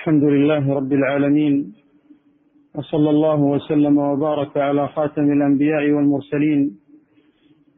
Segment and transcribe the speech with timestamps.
[0.00, 1.72] الحمد لله رب العالمين
[2.74, 6.78] وصلى الله وسلم وبارك على خاتم الأنبياء والمرسلين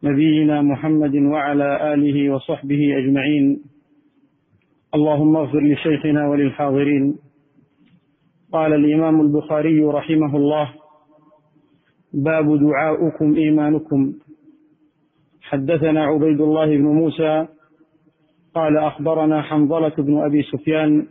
[0.03, 3.63] نبينا محمد وعلى آله وصحبه أجمعين.
[4.95, 7.19] اللهم اغفر لشيخنا وللحاضرين.
[8.53, 10.75] قال الإمام البخاري رحمه الله
[12.13, 14.13] باب دعاؤكم إيمانكم.
[15.43, 17.47] حدثنا عبيد الله بن موسى
[18.55, 21.07] قال أخبرنا حنظلة بن أبي سفيان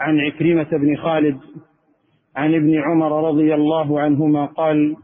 [0.00, 1.38] عن عكرمة بن خالد
[2.36, 4.96] عن ابن عمر رضي الله عنهما قال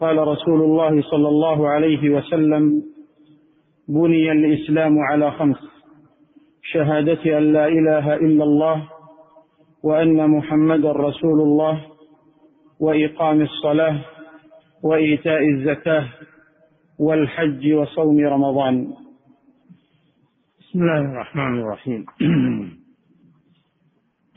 [0.00, 2.82] قال رسول الله صلى الله عليه وسلم
[3.88, 5.56] بني الإسلام على خمس
[6.62, 8.88] شهادة أن لا إله إلا الله
[9.82, 11.86] وأن محمدا رسول الله
[12.80, 14.00] وإقام الصلاة
[14.82, 16.08] وإيتاء الزكاة
[16.98, 18.92] والحج وصوم رمضان.
[20.60, 22.06] بسم الله الرحمن الرحيم.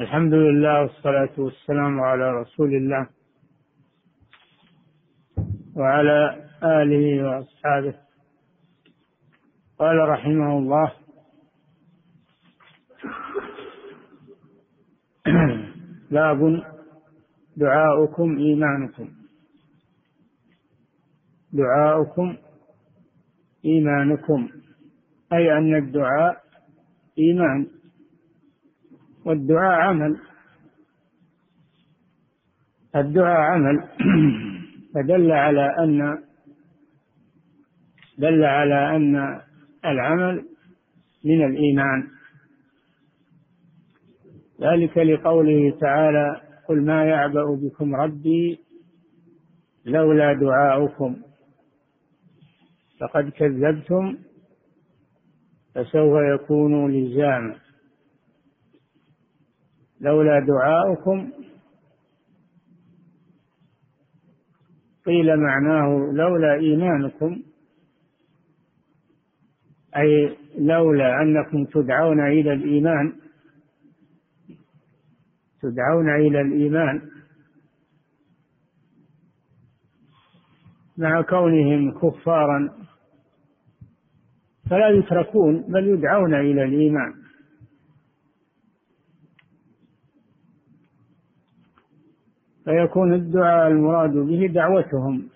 [0.03, 3.07] الحمد لله والصلاة والسلام على رسول الله
[5.75, 6.19] وعلى
[6.63, 7.95] آله وأصحابه.
[9.79, 10.91] قال رحمه الله
[16.11, 16.63] باب
[17.57, 19.07] دعاؤكم إيمانكم.
[21.53, 22.37] دعاؤكم
[23.65, 24.49] إيمانكم
[25.33, 26.43] أي أن الدعاء
[27.19, 27.82] إيمان.
[29.25, 30.17] والدعاء عمل.
[32.95, 33.83] الدعاء عمل.
[34.95, 36.23] فدل على أن
[38.17, 39.41] دل على أن
[39.85, 40.45] العمل
[41.25, 42.07] من الإيمان.
[44.61, 48.59] ذلك لقوله تعالى قل ما يعبأ بكم ربي
[49.85, 51.15] لولا دعاؤكم.
[52.99, 54.17] فقد كذبتم
[55.75, 57.55] فسوف يكون لزاما.
[60.03, 61.29] لولا دعاؤكم
[65.05, 67.43] قيل معناه لولا إيمانكم
[69.97, 73.13] أي لولا أنكم تدعون إلى الإيمان
[75.61, 77.01] تدعون إلى الإيمان
[80.97, 82.69] مع كونهم كفارا
[84.69, 87.22] فلا يتركون بل يدعون إلى الإيمان.
[92.65, 95.29] فيكون الدعاء المراد به دعوتهم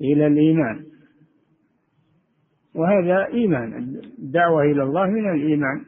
[0.00, 0.84] إلى الإيمان.
[2.74, 5.84] وهذا إيمان الدعوة إلى الله من الإيمان.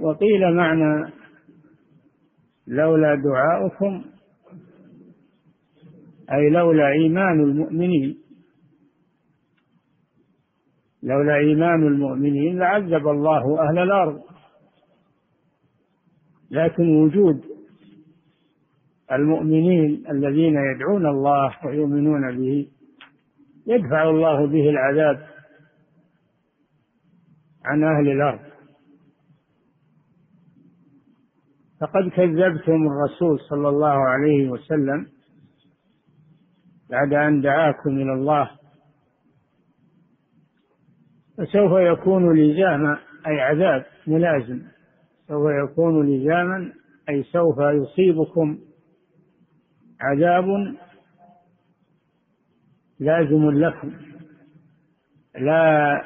[0.00, 1.12] وقيل معنى
[2.66, 4.04] لولا دعاؤكم
[6.32, 8.18] أي لولا إيمان المؤمنين.
[11.02, 14.22] لولا إيمان المؤمنين لعذب الله أهل الأرض.
[16.52, 17.44] لكن وجود
[19.12, 22.68] المؤمنين الذين يدعون الله ويؤمنون به
[23.66, 25.26] يدفع الله به العذاب
[27.64, 28.52] عن أهل الأرض.
[31.80, 35.06] فقد كذبتم الرسول صلى الله عليه وسلم
[36.90, 38.50] بعد أن دعاكم إلى الله.
[41.38, 44.62] فسوف يكون لزاما أي عذاب ملازم.
[45.28, 46.72] سوف يكون لزاما
[47.08, 48.58] أي سوف يصيبكم
[50.00, 50.76] عذاب
[53.00, 53.92] لازم لكم
[55.34, 56.02] لا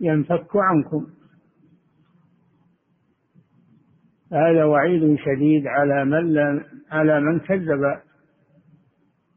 [0.00, 1.06] ينفك عنكم.
[4.32, 8.00] هذا وعيد شديد على من على من كذب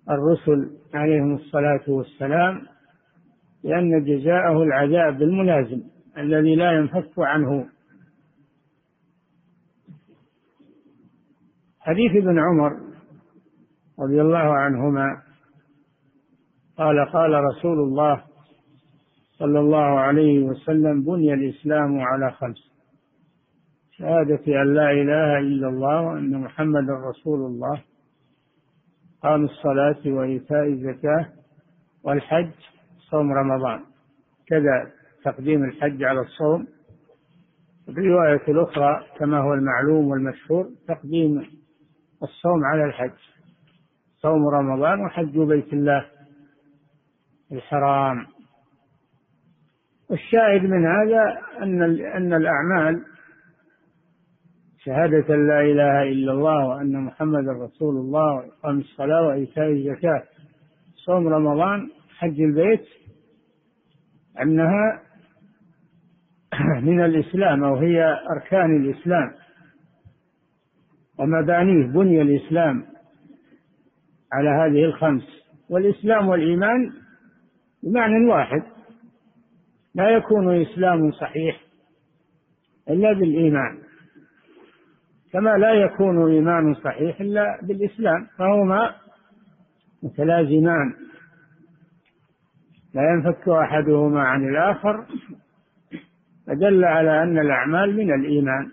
[0.10, 2.62] الرسل عليهم الصلاة والسلام
[3.64, 5.82] لأن جزاءه العذاب الملازم
[6.18, 7.75] الذي لا ينفك عنه.
[11.86, 12.78] حديث ابن عمر
[14.00, 15.22] رضي الله عنهما
[16.78, 18.22] قال قال رسول الله
[19.32, 22.72] صلى الله عليه وسلم بني الإسلام على خمس
[23.92, 27.82] شهادة أن لا إله إلا الله وأن محمدا رسول الله
[29.22, 31.26] قام الصلاة وإيتاء الزكاة
[32.04, 32.52] والحج
[33.12, 33.80] صوم رمضان.
[34.48, 34.92] كذا
[35.24, 36.68] تقديم الحج على الصوم.
[37.90, 41.42] الرواية الأخرى كما هو المعلوم والمشهور تقديم
[42.26, 43.20] الصوم على الحج.
[44.18, 46.06] صوم رمضان وحج بيت الله.
[47.52, 48.26] الحرام.
[50.10, 51.84] والشاهد من هذا أن
[52.18, 53.04] أن الأعمال
[54.86, 60.24] شهادة لا إله إلا الله وأن محمدا رسول الله وإقام الصلاة وإيتاء الزكاة.
[60.96, 62.86] صوم رمضان حج البيت
[64.42, 65.02] أنها
[66.88, 69.34] من الإسلام أو هي أركان الإسلام.
[71.20, 72.86] ومبانيه بني الإسلام
[74.34, 75.24] على هذه الخمس.
[75.70, 76.92] والإسلام والإيمان
[77.84, 78.64] بمعنى واحد
[79.96, 81.62] لا يكون إسلام صحيح
[82.90, 83.78] إلا بالإيمان
[85.34, 88.96] كما لا يكون إيمان صحيح إلا بالإسلام فهما
[90.04, 90.94] متلازمان.
[92.94, 95.06] لا ينفك أحدهما عن الآخر
[96.48, 98.72] فدل على أن الأعمال من الإيمان.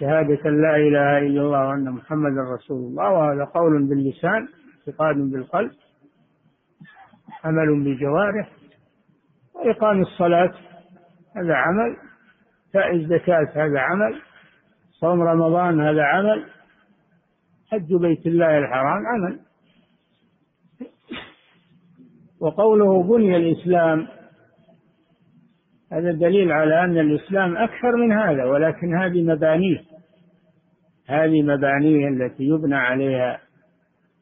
[0.00, 4.48] شهادة لا إله إلا الله وأن محمد رسول الله وهذا قول باللسان
[4.78, 5.70] اعتقاد بالقلب
[7.44, 8.50] عمل بالجوارح
[9.54, 10.52] وإقام الصلاة
[11.36, 11.96] هذا عمل
[12.66, 14.20] إيتاء الزكاة هذا عمل
[14.90, 16.44] صوم رمضان هذا عمل
[17.70, 19.40] حج بيت الله الحرام عمل.
[22.40, 24.08] وقوله بني الإسلام
[25.92, 29.89] هذا دليل على أن الإسلام أكثر من هذا ولكن هذه مبانيه.
[31.10, 33.40] هذه مبانيه التي يبنى عليها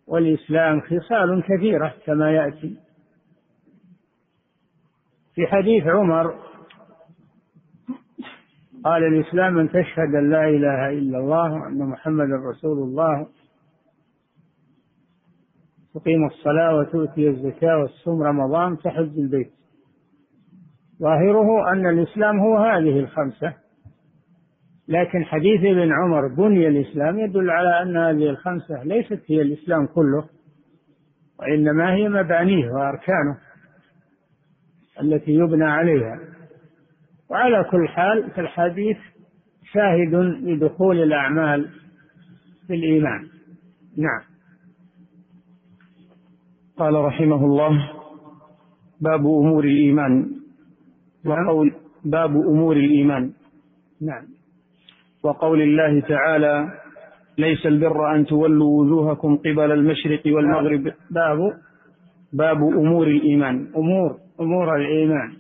[0.07, 2.77] والإسلام خصال كثيرة كما يأتي.
[5.35, 6.35] في حديث عمر
[8.85, 13.27] قال الإسلام أن تشهد أن لا إله إلا الله وأن محمدا رسول الله.
[15.95, 19.53] تقيم الصلاة وتؤتي الزكاة والصوم رمضان تحج البيت.
[21.01, 23.68] ظاهره أن الإسلام هو هذه الخمسة.
[24.89, 30.25] لكن حديث ابن عمر بني الإسلام يدل على أن هذه الخمسة ليست هي الإسلام كله
[31.39, 33.39] وإنما هي مبانيه وأركانه
[35.03, 36.21] التي يبنى عليها.
[37.31, 38.97] وعلى كل حال في الحديث
[39.73, 41.69] شاهد لدخول الأعمال
[42.67, 43.29] في الإيمان.
[43.97, 44.21] نعم.
[46.77, 47.93] قال رحمه الله
[49.01, 50.31] باب أمور الإيمان.
[51.25, 51.75] وقول
[52.05, 53.33] باب أمور الإيمان.
[54.01, 54.38] نعم.
[55.25, 56.73] وقول الله تعالى
[57.39, 60.93] ليس البر أن تولوا وجوهكم قبل المشرق والمغرب.
[61.11, 61.53] باب
[62.33, 63.69] باب أمور الإيمان.
[63.77, 65.33] أمور أمور الإيمان.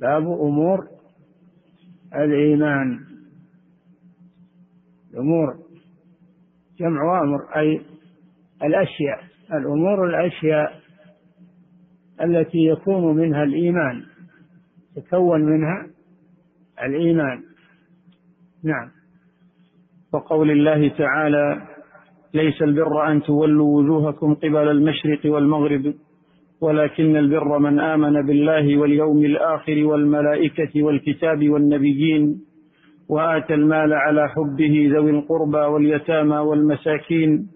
[0.00, 0.86] باب أمور
[2.14, 3.00] الإيمان.
[5.14, 5.54] الأمور
[6.78, 7.80] جمع أمر أي
[8.62, 9.20] الأشياء.
[9.52, 10.80] الأمور الأشياء
[12.22, 14.02] التي يكون منها الإيمان
[14.96, 15.86] يتكون منها
[16.82, 17.42] الإيمان.
[18.64, 18.88] نعم.
[20.12, 21.62] وقول الله تعالى
[22.34, 25.94] ليس البر أن تولوا وجوهكم قبل المشرق والمغرب
[26.60, 32.40] ولكن البر من آمن بالله واليوم الآخر والملائكة والكتاب والنبيين
[33.08, 37.48] وآتى المال على حبه ذوي القربى واليتامى والمساكين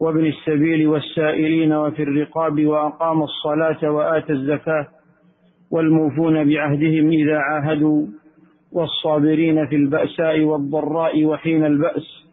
[0.00, 4.86] وابن السبيل والسائلين وفي الرقاب وأقام الصلاة وآتى الزكاة
[5.70, 8.06] والموفون بعهدهم إذا عاهدوا.
[8.74, 12.24] والصابرين في البأساء والضراء وحين البأس.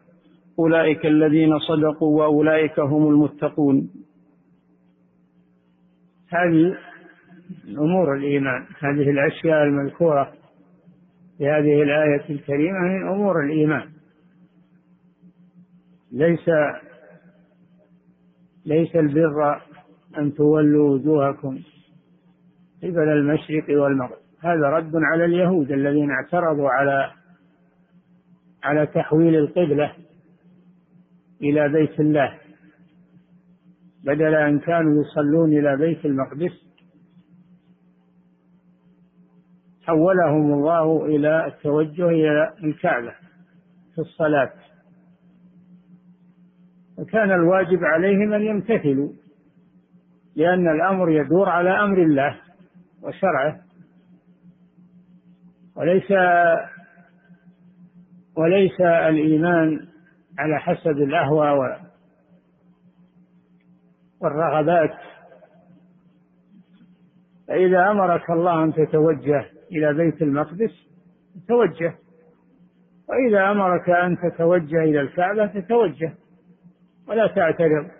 [0.59, 3.89] أولئك الذين صدقوا وأولئك هم المتقون.
[6.29, 6.77] هذه
[7.77, 8.65] أمور الإيمان.
[8.79, 10.33] هذه الأشياء المذكورة
[11.37, 13.89] في هذه الآية الكريمة من أمور الإيمان.
[16.11, 16.49] ليس
[18.65, 19.61] ليس البر
[20.17, 21.59] أن تولوا وجوهكم
[22.83, 24.20] قبل المشرق والمغرب.
[24.43, 27.11] هذا رد على اليهود الذين اعترضوا على
[28.63, 29.93] على تحويل القبلة
[31.41, 32.37] إلى بيت الله.
[34.03, 36.71] بدل أن كانوا يصلون إلى بيت المقدس
[39.83, 43.11] حولهم الله إلى التوجه إلى الكعبة
[43.95, 44.53] في الصلاة.
[46.97, 49.09] وكان الواجب عليهم أن يمتثلوا
[50.35, 52.37] لأن الأمر يدور على أمر الله
[53.03, 53.70] وشرعه.
[55.81, 56.11] وليس
[58.37, 59.87] وليس الإيمان
[60.39, 61.77] على حسب الأهوى
[64.21, 64.97] والرغبات.
[67.47, 70.87] فإذا أمرك الله أن تتوجه إلى بيت المقدس
[71.47, 71.95] توجه.
[73.09, 76.13] وإذا أمرك أن تتوجه إلى الكعبة تتوجه.
[77.07, 77.91] ولا تعترض.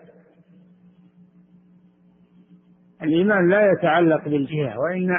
[3.01, 5.17] الإيمان لا يتعلق بالجهة وإن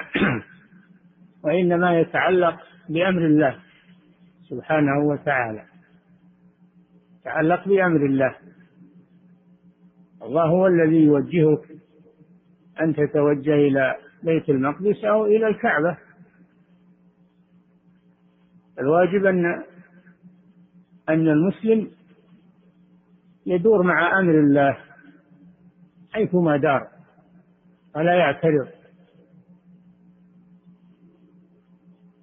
[1.44, 3.58] وإنما يتعلق بأمر الله
[4.48, 5.64] سبحانه وتعالى.
[7.20, 8.34] يتعلق بأمر الله.
[10.22, 11.64] الله هو الذي يوجهك
[12.80, 15.96] أن تتوجه إلى بيت المقدس أو إلى الكعبة.
[18.78, 19.44] الواجب أن
[21.08, 21.90] أن المسلم
[23.46, 24.78] يدور مع أمر الله
[26.12, 26.88] حيثما دار
[27.96, 28.81] ولا يعترض.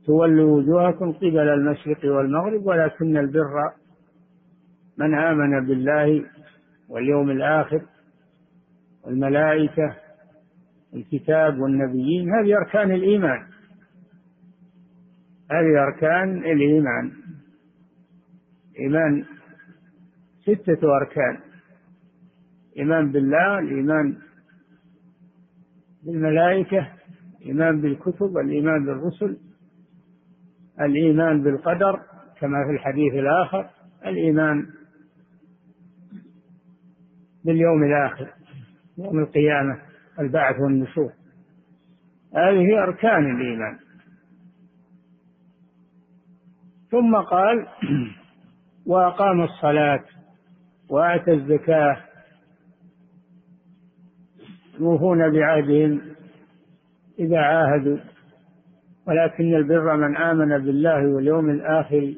[0.09, 3.71] تولوا وجوهكم قبل المشرق والمغرب ولكن البر
[4.97, 6.25] من آمن بالله
[6.87, 7.81] واليوم الآخر
[9.03, 9.95] والملائكة
[10.93, 13.47] الكتاب والنبيين هذه أركان الإيمان.
[15.51, 17.11] هذه أركان الإيمان.
[18.79, 19.25] إيمان
[20.41, 21.37] ستة أركان.
[22.77, 24.17] إيمان بالله الإيمان
[26.03, 26.87] بالملائكة
[27.41, 29.48] الإيمان بالكتب الإيمان بالرسل.
[30.81, 31.99] الإيمان بالقدر
[32.39, 33.69] كما في الحديث الآخر
[34.05, 34.65] الإيمان
[37.45, 38.27] باليوم الآخر
[38.97, 39.81] يوم القيامة
[40.19, 41.11] البعث والنشور.
[42.35, 43.79] هذه أركان الإيمان.
[46.91, 47.67] ثم قال
[48.87, 50.03] وأقام الصلاة
[50.89, 51.97] وآتى الزكاة.
[54.79, 56.01] يوفون بعهدهم
[57.19, 57.97] إذا عاهدوا.
[59.07, 62.13] ولكن البر من آمن بالله واليوم الآخر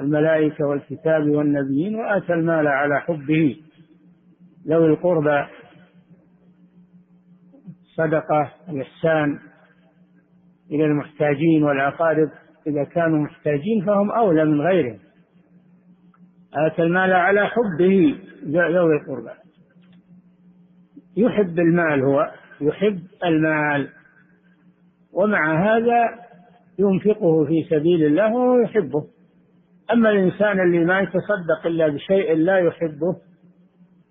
[0.00, 3.56] الملائكة والكتاب والنبيين وآتى المال على حبه.
[4.66, 5.46] ذوي القربى
[7.96, 9.38] صدقة الإحسان
[10.70, 12.30] إلى المحتاجين والأقارب
[12.66, 14.98] إذا كانوا محتاجين فهم أولى من غيرهم.
[16.54, 19.30] آتى المال على حبه ذوي القربى.
[21.16, 23.88] يحب المال هو يحب المال.
[25.12, 26.30] ومع هذا
[26.78, 29.04] ينفقه في سبيل الله وهو يحبه.
[29.92, 33.16] أما الإنسان اللي ما يتصدق إلا بشيء لا يحبه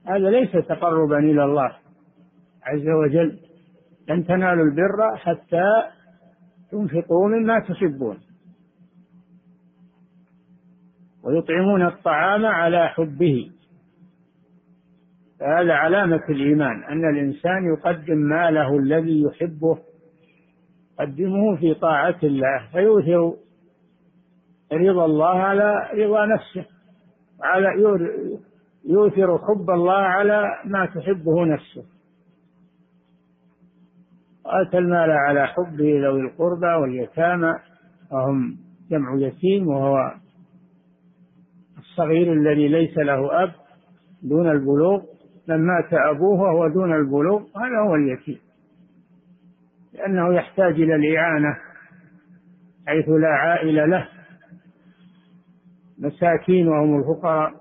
[0.08, 1.72] هذا ليس تقربا إلى الله
[2.64, 3.40] عز وجل.
[4.10, 5.72] لن تنالوا البر حتى
[6.72, 8.18] تنفقوا مما تحبون.
[11.24, 13.52] ويطعمون الطعام على حبه.
[15.42, 19.78] هذا علامة الإيمان أن الإنسان يقدم ماله الذي يحبه
[21.00, 23.34] يقدمه في طاعة الله فيؤثر
[24.74, 26.66] رضا الله على رضا نفسه
[27.44, 27.68] على
[28.86, 31.84] يؤثر حب الله على ما تحبه نفسه.
[34.46, 37.54] وآتى المال على حبه ذوي القربى واليتامى
[38.12, 38.58] وهم
[38.92, 40.14] جمع يتيم وهو
[41.78, 43.52] الصغير الذي ليس له أب
[44.24, 45.02] دون البلوغ.
[45.48, 48.40] من مات أبوه وهو دون البلوغ هذا هو اليتيم.
[50.00, 51.58] لأنه يحتاج إلى الإعانة
[52.88, 54.08] حيث لا عائل له.
[56.00, 57.54] مساكين وهم الفقراء.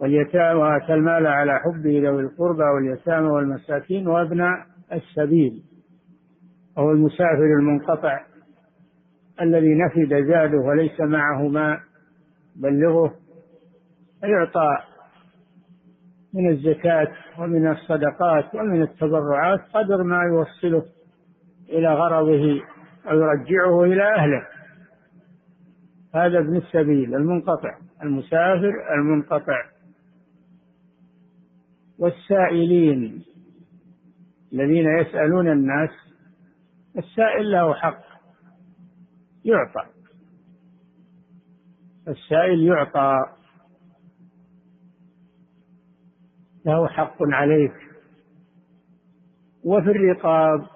[0.00, 5.62] واليتامى وآتى المال على حبه ذوي القربى واليتامى والمساكين وأبناء السبيل.
[6.76, 8.20] وهو المسافر المنقطع
[9.40, 11.80] الذي نفد زاده وليس معه ما
[12.56, 13.14] بلغه.
[14.22, 14.89] يعطى
[16.34, 20.84] من الزكاة ومن الصدقات ومن التبرعات قدر ما يوصله
[21.68, 22.62] إلى غرضه
[23.10, 24.46] أو يرجعه إلى أهله.
[26.14, 29.62] هذا ابن السبيل المنقطع المسافر المنقطع.
[31.98, 33.24] والسائلين
[34.52, 35.90] الذين يسألون الناس
[36.98, 38.00] السائل له حق
[39.44, 39.84] يعطى.
[42.08, 43.39] السائل يعطى.
[46.66, 47.72] له حق عليك.
[49.64, 50.66] وفي الرقاب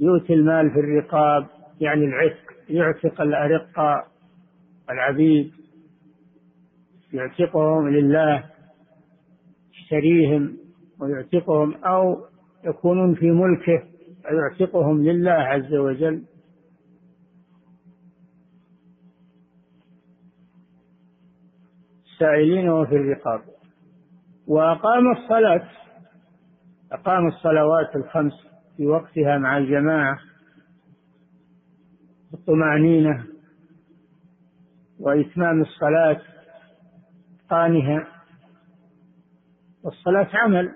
[0.00, 1.46] يؤتي المال في الرقاب
[1.80, 4.04] يعني العتق يعتق الأرقة
[4.90, 5.52] العبيد
[7.12, 8.44] يعتقهم لله
[9.72, 10.56] يشتريهم
[11.00, 12.24] ويعتقهم أو
[12.64, 13.82] يكونون في ملكه
[14.24, 16.22] ويعتقهم لله عز وجل.
[22.20, 23.40] السائلين وفي الرقاب.
[24.46, 25.68] وأقام الصلاة
[26.92, 28.32] أقام الصلوات الخمس
[28.76, 30.18] في وقتها مع الجماعة
[32.30, 33.24] بالطمأنينة
[35.00, 36.20] وإتمام الصلاة
[37.44, 38.06] إتقانها
[39.84, 40.72] والصلاة عمل.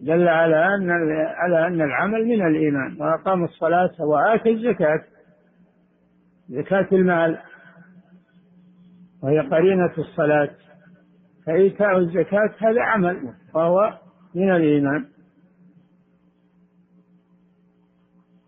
[0.00, 0.90] دل على أن
[1.36, 2.96] على أن العمل من الإيمان.
[3.00, 5.04] وأقام الصلاة وآتى الزكاة
[6.48, 7.38] زكاة المال.
[9.22, 10.50] وهي قرينة الصلاة.
[11.46, 13.98] فإيتاء الزكاة هذا عمل وهو
[14.34, 15.04] من الإيمان.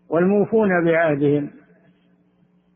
[0.09, 1.51] والموفون بعهدهم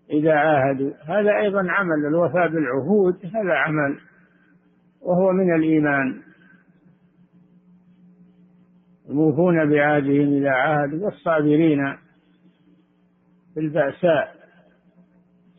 [0.10, 0.92] إذا عاهدوا.
[1.06, 4.00] هذا أيضا عمل الوفاء بالعهود هذا عمل
[5.01, 6.22] وهو من الإيمان.
[9.10, 11.98] الموفون بعهدهم إذا عاهدوا والصابرين
[13.54, 14.36] في البأساء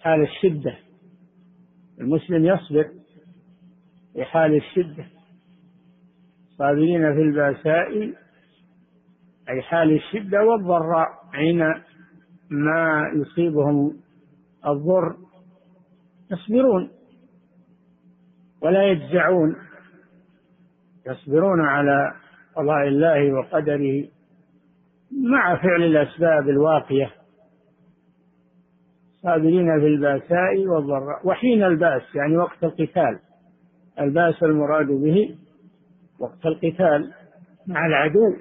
[0.01, 0.88] حال الشدة.
[2.01, 2.91] المسلم يصبر
[4.13, 5.07] في حال الشدة.
[6.59, 8.15] صابرين في البأساء
[9.49, 11.75] أي حال الشدة والضراء حين
[12.51, 13.97] ما يصيبهم
[14.67, 15.17] الضر.
[16.31, 16.91] يصبرون
[18.63, 19.57] ولا يجزعون.
[21.07, 22.15] يصبرون على
[22.57, 24.09] قضاء الله وقدره
[25.31, 27.18] مع فعل الأسباب الواقية.
[29.29, 33.19] صابرين في الباساء والضراء وحين البأس؟ يعني وقت القتال.
[34.01, 35.37] البأس المراد به
[36.21, 37.13] وقت القتال
[37.67, 38.37] مع العدو.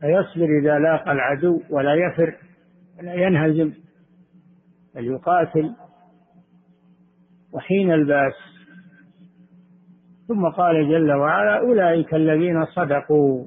[0.00, 2.34] فيصبر إذا لاقى العدو ولا يفر
[2.98, 3.72] ولا ينهزم
[4.94, 5.74] بل يقاتل.
[7.52, 8.34] وحين البأس؟
[10.28, 13.44] ثم قال جل وعلا أولئك الذين صدقوا.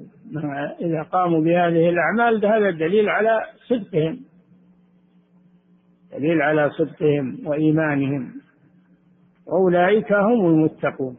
[0.80, 4.33] إذا قاموا بهذه الأعمال هذا دليل على صدقهم.
[6.14, 8.32] دليل على صدقهم وإيمانهم.
[9.48, 11.16] أولئك هم المتقون.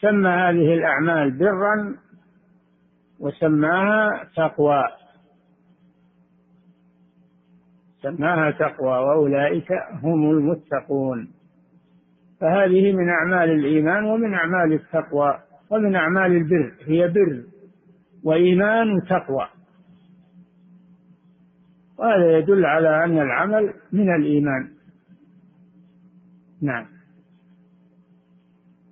[0.00, 1.96] سمى هذه الأعمال برا
[3.20, 4.84] وسماها تقوى.
[8.02, 11.28] سماها تقوى وأولئك هم المتقون.
[12.40, 15.38] فهذه من أعمال الإيمان ومن أعمال التقوى
[15.70, 16.74] ومن أعمال البر.
[16.86, 17.42] هي بر
[18.24, 19.59] وإيمان وتقوى.
[22.00, 24.68] وهذا يدل على أن العمل من الإيمان.
[26.62, 26.86] نعم.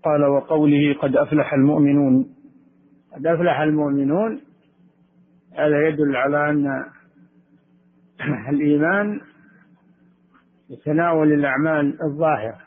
[0.03, 2.29] قال وقوله قد أفلح المؤمنون.
[3.15, 4.41] قد أفلح المؤمنون.
[5.59, 6.85] هذا يدل على أن
[8.55, 9.21] الإيمان
[10.71, 12.59] يتناول الأعمال الظاهرة.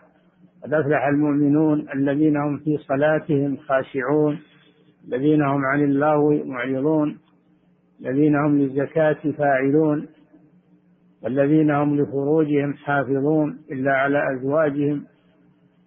[0.64, 4.40] قد أفلح المؤمنون الذين هم في صلاتهم خاشعون.
[5.08, 7.20] الذين هم عن اللغو معرضون.
[8.02, 10.08] الذين هم للزكاة فاعلون.
[11.24, 15.06] والذين هم لفروجهم حافظون إلا على أزواجهم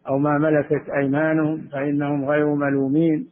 [0.08, 3.28] أو ما ملكت أيمانهم فإنهم غير ملومين.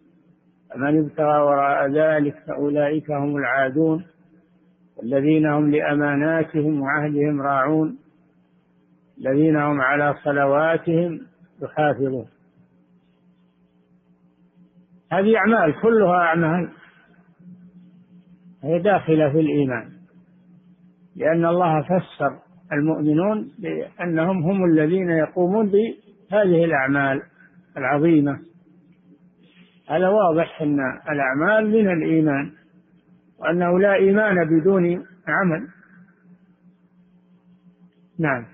[0.74, 4.04] فمن ابتغى وراء ذلك فأولئك هم العادون.
[4.96, 7.98] والذين هم لأماناتهم وعهدهم راعون.
[9.18, 11.20] الذين هم على صلواتهم
[11.62, 12.26] يحافظون.
[15.12, 16.68] هذه أعمال كلها أعمال
[18.62, 20.01] هي داخلة في الإيمان.
[21.16, 22.38] لأن الله فسر
[22.72, 27.22] المؤمنون بأنهم هم الذين يقومون بهذه الأعمال
[27.76, 28.38] العظيمة.
[29.88, 30.78] هذا واضح أن
[31.10, 32.52] الأعمال من الإيمان
[33.38, 35.68] وأنه لا إيمان بدون عمل.
[38.18, 38.44] نعم.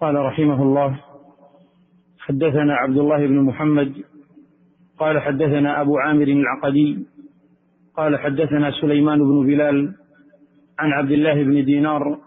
[0.00, 1.00] قال رحمه الله
[2.18, 3.92] حدثنا عبد الله بن محمد
[4.98, 7.06] قال حدثنا أبو عامر العقدي
[7.96, 9.94] قال حدثنا سليمان بن بلال
[10.82, 12.18] عن عبد الله بن دينار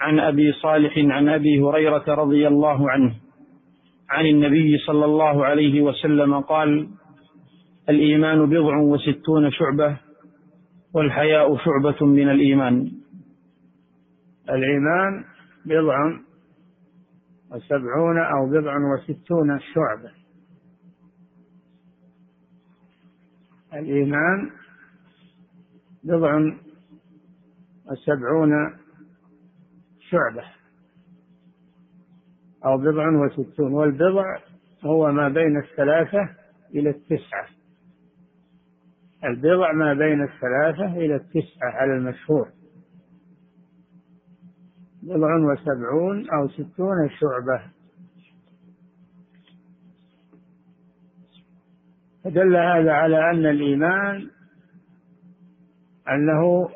[0.00, 3.14] عن أبي صالح عن أبي هريرة رضي الله عنه
[4.10, 6.88] عن النبي صلى الله عليه وسلم قال
[7.88, 9.96] الإيمان بضع وستون شعبة
[10.94, 12.92] والحياء شعبة من الإيمان.
[14.50, 15.24] الإيمان
[15.66, 15.98] بضع
[17.52, 20.10] وسبعون أو بضع وستون شعبة.
[23.74, 24.50] الإيمان
[26.04, 26.40] بضع
[27.90, 28.50] وسبعون
[30.00, 30.44] شعبة
[32.64, 34.38] أو بضع وستون والبضع
[34.84, 36.28] هو ما بين الثلاثة
[36.74, 37.46] إلى التسعة.
[39.24, 42.48] البضع ما بين الثلاثة إلى التسعة على المشهور.
[45.02, 47.62] بضع وسبعون أو ستون شعبة.
[52.24, 54.30] فدل هذا على أن الإيمان
[56.08, 56.68] أنه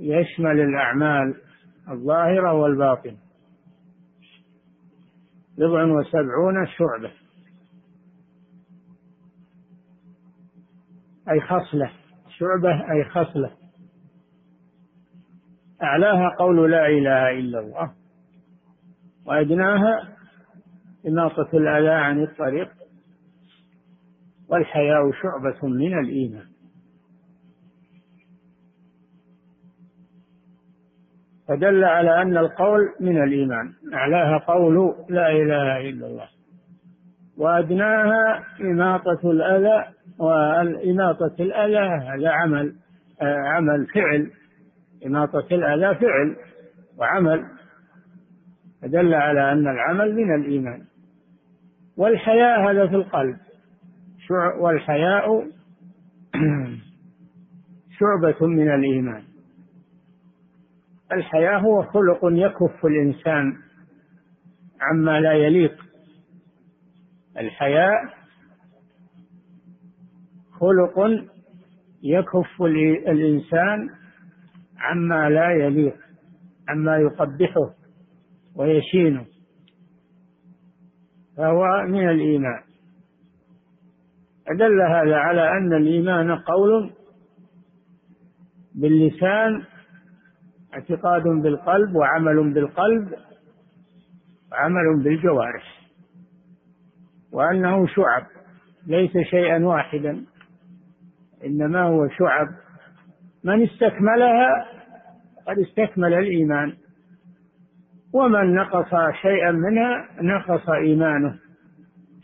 [0.00, 1.34] يشمل الأعمال
[1.90, 3.16] الظاهرة والباطنة.
[5.58, 7.12] بضع وسبعون شعبة.
[11.30, 11.90] أي خصلة.
[12.28, 13.50] شعبة أي خصلة.
[15.82, 17.92] أعلاها قول لا إله إلا الله.
[19.26, 20.16] وأدناها
[21.06, 22.70] إماطة الأذى عن الطريق.
[24.48, 26.49] والحياء شعبة من الإيمان.
[31.50, 33.72] فدل على أن القول من الإيمان.
[33.94, 36.28] أعلاها قول لا إله إلا الله.
[37.38, 39.84] وأدناها إماطة الأذى
[40.18, 42.74] والإماطة الأذى هذا عمل
[43.22, 44.30] عمل فعل.
[45.06, 46.36] إماطة الأذى فعل
[46.98, 47.44] وعمل.
[48.82, 50.82] فدل على أن العمل من الإيمان.
[51.96, 53.36] والحياء هذا في القلب.
[54.60, 55.46] والحياء
[57.98, 59.29] شعبة من الإيمان.
[61.12, 63.56] الحياء هو خلق يكف الإنسان
[64.80, 65.84] عما لا يليق.
[67.38, 68.14] الحياء
[70.52, 71.26] خلق
[72.02, 72.62] يكف
[73.08, 73.90] الإنسان
[74.78, 75.96] عما لا يليق
[76.68, 77.74] عما يقبحه
[78.54, 79.24] ويشينه
[81.36, 82.62] فهو من الإيمان.
[84.48, 86.90] أدل هذا على أن الإيمان قول
[88.74, 89.64] باللسان
[90.74, 93.14] اعتقاد بالقلب وعمل بالقلب
[94.52, 95.80] وعمل بالجوارح
[97.32, 98.26] وأنه شعب
[98.86, 100.24] ليس شيئا واحدا
[101.44, 102.48] إنما هو شعب.
[103.44, 104.66] من استكملها
[105.46, 106.72] قد استكمل الإيمان
[108.12, 111.38] ومن نقص شيئا منها نقص إيمانه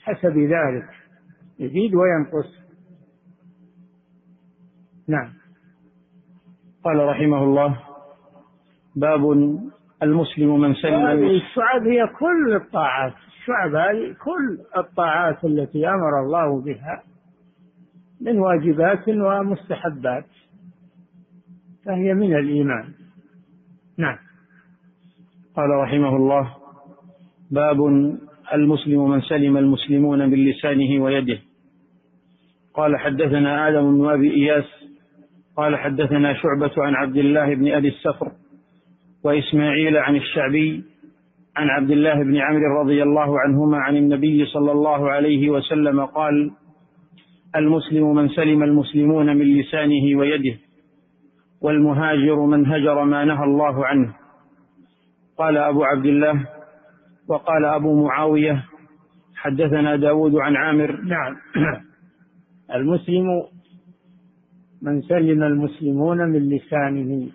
[0.03, 0.89] حسب ذلك
[1.59, 2.67] يزيد وينقص.
[5.09, 5.33] نعم.
[6.85, 7.96] قال رحمه الله
[8.97, 9.33] باب
[10.03, 13.13] المسلم من سلم الشعب هي كل الطاعات
[13.47, 17.03] الشعب هذه كل الطاعات التي أمر الله بها
[18.21, 20.25] من واجبات ومستحبات
[21.85, 22.93] فهي من الإيمان.
[23.99, 24.19] نعم.
[25.57, 26.55] قال رحمه الله
[27.51, 27.87] باب
[28.55, 31.39] المسلم من سلم المسلمون من لسانه ويده.
[32.75, 34.65] قال حدثنا آدم بن أبي إياس
[35.57, 38.33] قال حدثنا شعبة عن عبد الله بن أبي السفر
[39.27, 40.85] وإسماعيل عن الشعبي
[41.57, 46.51] عن عبد الله بن عمرو رضي الله عنهما عن النبي صلى الله عليه وسلم قال
[47.57, 50.59] المسلم من سلم المسلمون من لسانه ويده
[51.61, 54.15] والمهاجر من هجر ما نهى الله عنه.
[55.39, 56.47] قال أبو عبد الله
[57.29, 58.65] وقال أبو معاوية
[59.37, 61.01] حدثنا داود عن عامر.
[61.01, 61.37] نعم.
[62.79, 63.43] المسلم
[64.83, 67.29] من سلم المسلمون من لسانه.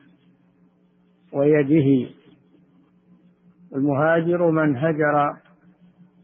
[1.34, 2.10] ويده.
[3.76, 5.34] المهاجر من هجر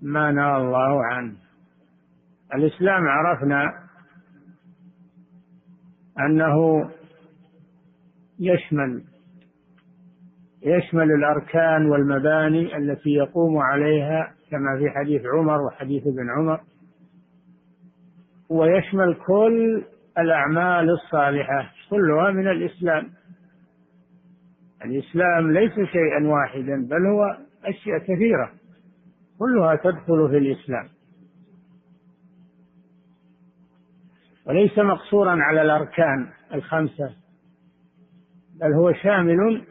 [0.02, 1.34] ما نهى الله عنه.
[2.56, 3.74] الإسلام عرفنا
[6.20, 6.89] أنه
[8.39, 9.04] يشمل
[10.63, 16.60] يشمل الأركان والمباني التي يقوم عليها كما في حديث عمر وحديث ابن عمر.
[18.50, 19.84] ويشمل كل
[20.17, 23.16] الأعمال الصالحة كلها من الإسلام.
[24.86, 28.52] الإسلام ليس شيئا واحدا بل هو أشياء كثيرة.
[29.40, 30.88] كلها تدخل في الإسلام.
[34.46, 37.16] وليس مقصورا على الأركان الخمسة
[38.62, 39.63] بل هو شامل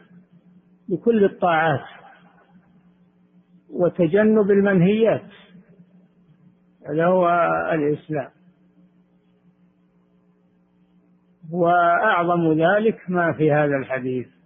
[0.89, 1.85] لكل الطاعات
[3.69, 5.31] وتجنب المنهيات.
[6.89, 7.29] هذا هو
[7.73, 8.29] الإسلام.
[11.51, 14.36] وأعظم ذلك ما في هذا الحديث.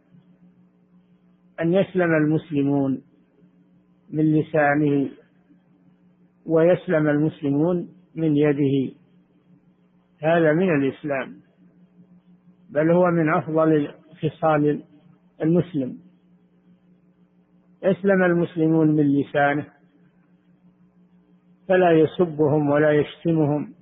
[1.62, 3.02] أن يسلم المسلمون
[4.10, 5.10] من لسانه
[6.46, 8.94] ويسلم المسلمون من يده.
[10.20, 11.36] هذا من الإسلام
[12.70, 14.84] بل هو من أفضل خصال
[15.42, 15.98] المسلم.
[17.84, 19.66] يسلم المسلمون من لسانه
[21.68, 23.74] فلا يسبهم ولا يشتمهم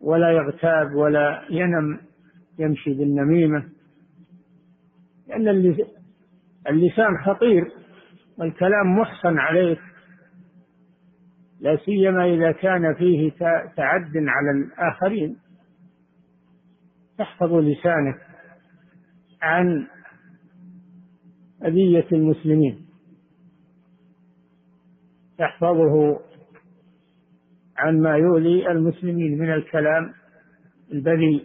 [0.00, 2.00] ولا يغتاب ولا ينم
[2.58, 3.68] يمشي بالنميمة
[5.28, 5.48] لأن
[6.68, 7.64] اللسان خطير
[8.38, 9.80] والكلام محصن عليك
[11.60, 13.30] لا سيما إذا كان فيه
[13.76, 15.36] تعد على الآخرين.
[17.18, 18.20] تحفظ لسانك
[19.42, 19.86] عن
[21.64, 22.86] أذية المسلمين.
[25.38, 26.20] تحفظه
[27.76, 30.12] عن ما يؤذي المسلمين من الكلام
[30.92, 31.44] البذيء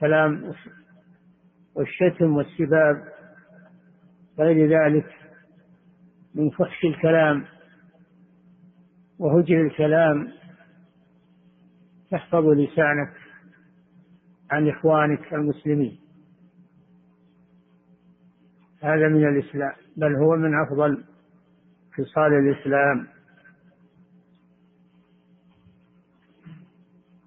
[0.00, 0.52] كلام
[1.74, 3.19] والشتم والسباب
[4.40, 5.06] غير ذلك
[6.34, 7.44] من فحش الكلام
[9.18, 10.28] وهجر الكلام
[12.10, 13.12] تحفظ لسانك
[14.50, 15.98] عن إخوانك المسلمين.
[18.82, 21.04] هذا من الإسلام بل هو من أفضل
[21.94, 23.06] خصال الإسلام.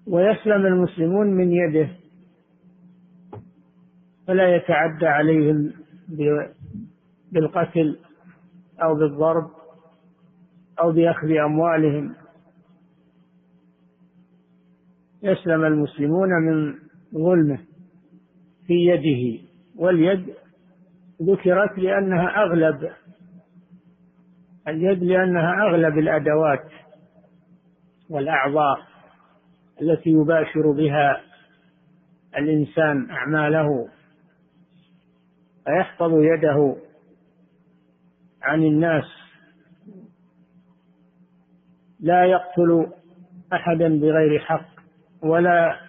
[0.06, 1.88] ويسلم المسلمون من يده
[4.26, 5.72] فلا يتعدى عليهم
[7.34, 7.98] بالقتل
[8.82, 9.50] أو بالضرب
[10.80, 12.14] أو بأخذ أموالهم.
[15.22, 16.74] يسلم المسلمون من
[17.14, 17.58] ظلمه
[18.66, 19.42] في يده
[19.76, 20.34] واليد
[21.22, 22.90] ذكرت لأنها أغلب
[24.68, 26.70] اليد لأنها أغلب الأدوات
[28.10, 28.78] والأعضاء
[29.82, 31.20] التي يباشر بها
[32.38, 33.88] الإنسان أعماله.
[35.64, 36.76] فيحفظ يده
[38.44, 39.04] عن الناس
[42.00, 42.86] لا يقتل
[43.52, 44.68] أحدا بغير حق
[45.22, 45.80] ولا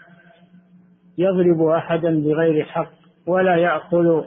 [1.17, 2.91] يضرب أحدا بغير حق
[3.27, 4.23] ولا يأخذ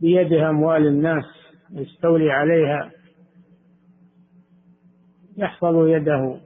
[0.00, 1.24] بيده أموال الناس
[1.70, 2.90] يستولي عليها
[5.36, 6.40] يحفظ يده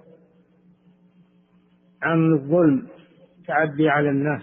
[2.03, 2.87] عن الظلم
[3.47, 4.43] تعدي على الناس.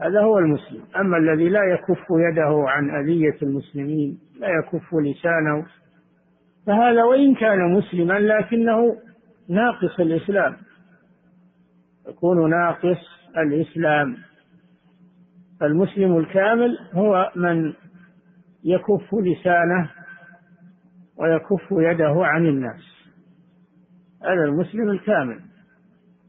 [0.00, 0.82] هذا هو المسلم.
[0.96, 5.66] أما الذي لا يكف يده عن أذية المسلمين لا يكف لسانه.
[6.66, 8.96] فهذا وإن كان مسلما لكنه
[9.48, 10.56] ناقص الإسلام.
[12.08, 12.98] يكون ناقص
[13.36, 14.16] الإسلام.
[15.62, 17.72] المسلم الكامل هو من
[18.64, 19.90] يكف لسانه
[21.16, 22.82] ويكف يده عن الناس.
[24.22, 25.40] هذا المسلم الكامل.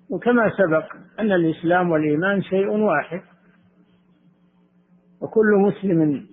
[0.09, 3.21] وكما سبق أن الإسلام والإيمان شيء واحد.
[5.21, 6.25] وكل مسلم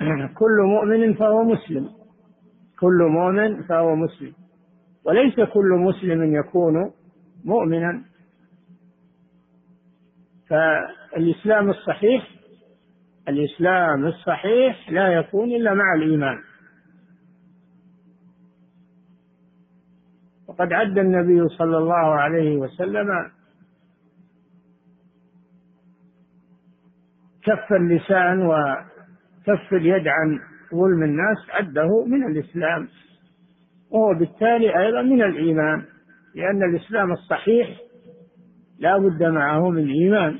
[0.40, 1.90] كل مؤمن فهو مسلم.
[2.80, 4.32] كل مؤمن فهو مسلم.
[5.04, 6.92] وليس كل مسلم يكون
[7.44, 8.04] مؤمنا.
[10.48, 12.30] فالإسلام الصحيح
[13.28, 16.38] الإسلام الصحيح لا يكون إلا مع الإيمان.
[20.48, 23.30] وقد عد النبي صلى الله عليه وسلم
[27.42, 28.42] كف اللسان
[29.50, 30.38] وكف اليد عن
[30.74, 32.88] ظلم الناس عده من الإسلام.
[33.90, 35.82] وهو بالتالي أيضا من الإيمان
[36.34, 37.68] لأن الإسلام الصحيح
[38.78, 40.38] لا بد معه من إيمان.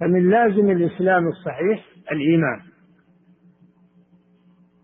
[0.00, 2.60] فمن لازم الإسلام الصحيح الإيمان.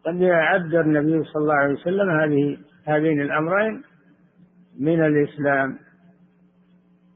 [0.04, 3.82] قد عد النبي صلى الله عليه وسلم هذه هذين الأمرين
[4.80, 5.78] من الإسلام.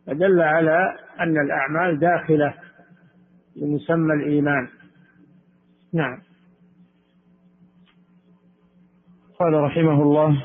[0.07, 2.55] فدل على أن الأعمال داخلة.
[3.56, 4.68] لمسمى الإيمان.
[5.94, 6.18] نعم.
[9.38, 10.44] قال رحمه الله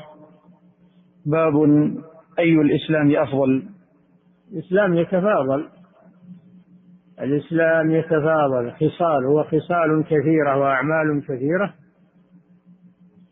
[1.26, 1.54] باب
[2.38, 3.62] أي الإسلام أفضل؟
[4.52, 5.68] الإسلام يتفاضل.
[7.20, 8.72] الإسلام يتفاضل.
[8.72, 11.74] خصال هو خصال كثيرة وأعمال كثيرة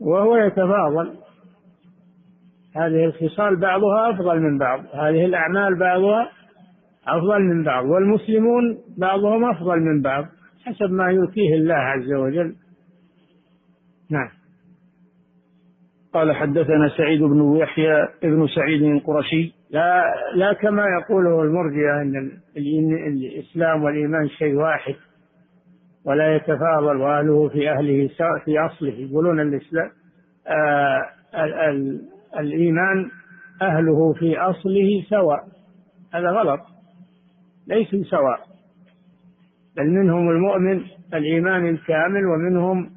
[0.00, 1.14] وهو يتفاضل.
[2.76, 4.80] هذه الخصال بعضها أفضل من بعض.
[4.94, 6.30] هذه الأعمال بعضها
[7.08, 10.24] أفضل من بعض والمسلمون بعضهم أفضل من بعض
[10.64, 12.54] حسب ما يؤتيه الله عز وجل.
[14.10, 14.28] نعم.
[16.12, 19.52] قال حدثنا سعيد بن يحيى ابن سعيد القرشي.
[19.70, 22.30] لا لا كما يقوله المرجئة أن
[23.06, 24.94] الإسلام والإيمان شيء واحد
[26.04, 28.08] ولا يتفاضل وأهله في أهله
[28.44, 28.92] في أصله.
[28.92, 29.90] يقولون الإسلام
[30.46, 31.02] آه
[32.38, 33.10] الإيمان
[33.62, 35.40] أهله في أصله سواء.
[36.14, 36.60] هذا غلط.
[37.70, 38.40] ليسوا سواء.
[39.76, 42.90] بل منهم المؤمن الإيمان الكامل ومنهم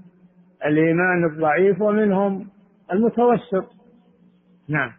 [0.65, 2.47] الإيمان الضعيف ومنهم
[2.93, 3.65] المتوسط.
[4.69, 4.91] نعم.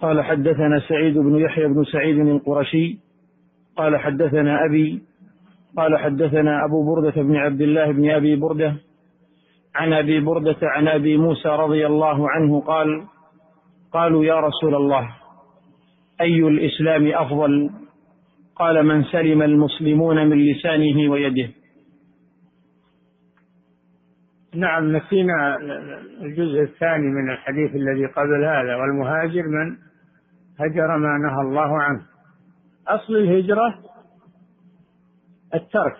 [0.00, 2.98] قال حدثنا سعيد بن يحيى بن سعيد القرشي.
[3.76, 5.02] قال حدثنا أبي.
[5.76, 8.76] قال حدثنا أبو بردة بن عبد الله بن أبي بردة.
[9.74, 13.04] عن أبي بردة عن أبي موسى رضي الله عنه قال
[13.92, 15.19] قالوا يا رسول الله
[16.20, 17.70] أي الإسلام أفضل؟
[18.56, 21.48] قال من سلم المسلمون من لسانه ويده.
[24.54, 25.56] نعم نسينا
[26.22, 29.76] الجزء الثاني من الحديث الذي قبل هذا والمهاجر من
[30.60, 32.02] هجر ما نهى الله عنه.
[32.88, 33.78] أصل الهجرة
[35.54, 35.96] الترك.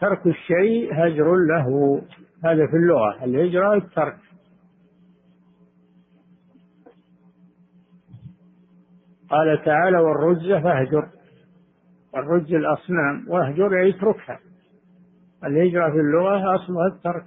[0.00, 2.02] ترك الشيء هجر له.
[2.44, 4.16] هذا في اللغة الهجرة الترك
[9.30, 11.08] قال تعالى والرز فاهجر.
[12.16, 14.38] الرز الأصنام واهجر يعني اتركها
[15.44, 17.26] الهجرة في اللغة أصلها الترك.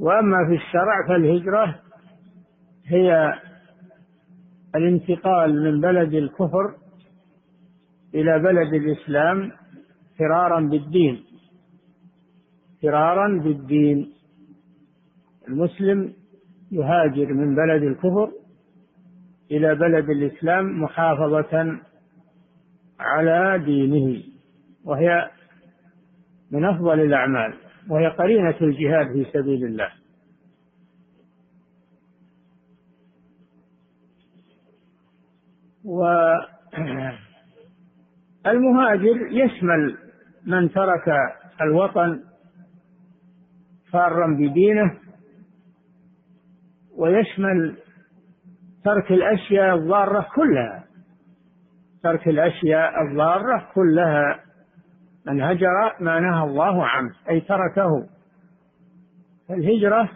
[0.00, 1.80] وأما في الشرع فالهجرة
[2.86, 3.34] هي
[4.74, 6.74] الانتقال من بلد الكفر
[8.14, 9.52] إلى بلد الإسلام
[10.18, 11.24] فرارا بالدين.
[12.82, 14.12] فرارا بالدين.
[15.48, 16.12] المسلم
[16.72, 18.30] يهاجر من بلد الكفر
[19.50, 21.78] إلى بلد الإسلام محافظة
[23.00, 24.22] على دينه
[24.84, 25.30] وهي
[26.50, 27.54] من أفضل الأعمال
[27.88, 29.88] وهي قرينة الجهاد في سبيل الله.
[38.44, 39.98] والمهاجر يشمل
[40.46, 41.08] من ترك
[41.60, 42.22] الوطن
[43.92, 44.98] فارا بدينه
[46.96, 47.76] ويشمل
[48.86, 50.84] ترك الأشياء الضارة كلها.
[52.02, 54.40] ترك الأشياء الضارة كلها.
[55.26, 58.08] من هجر ما نهى الله عنه أي تركه.
[59.50, 60.08] الهجرة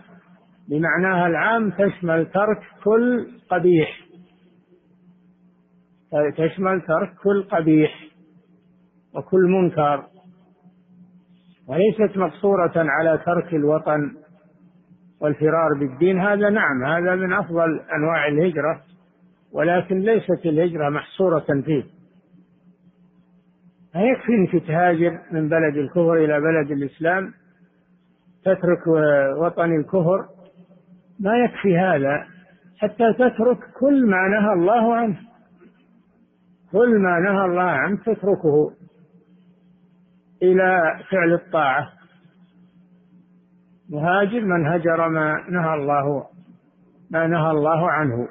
[0.68, 4.00] بمعناها العام تشمل ترك كل قبيح.
[6.37, 7.92] تشمل ترك كل قبيح
[9.14, 10.06] وكل منكر.
[11.68, 14.16] وليست مقصورة على ترك الوطن.
[15.20, 18.83] والفرار بالدين هذا نعم هذا من أفضل أنواع الهجرة
[19.52, 21.85] ولكن ليست الهجرة محصورة فيه.
[23.94, 27.33] لا يكفي أنك تهاجر من بلد الكفر إلى بلد الإسلام
[28.44, 28.87] تترك
[29.37, 30.26] وطن الكفر
[31.20, 32.26] ما يكفي هذا
[32.78, 35.16] حتى تترك كل ما نهى الله عنه.
[36.72, 38.72] كل ما نهى الله عنه تتركه
[40.42, 42.00] إلى فعل الطاعة.
[43.90, 46.26] مهاجر من هجر ما نهى الله
[47.11, 48.29] ما نهى الله عنه.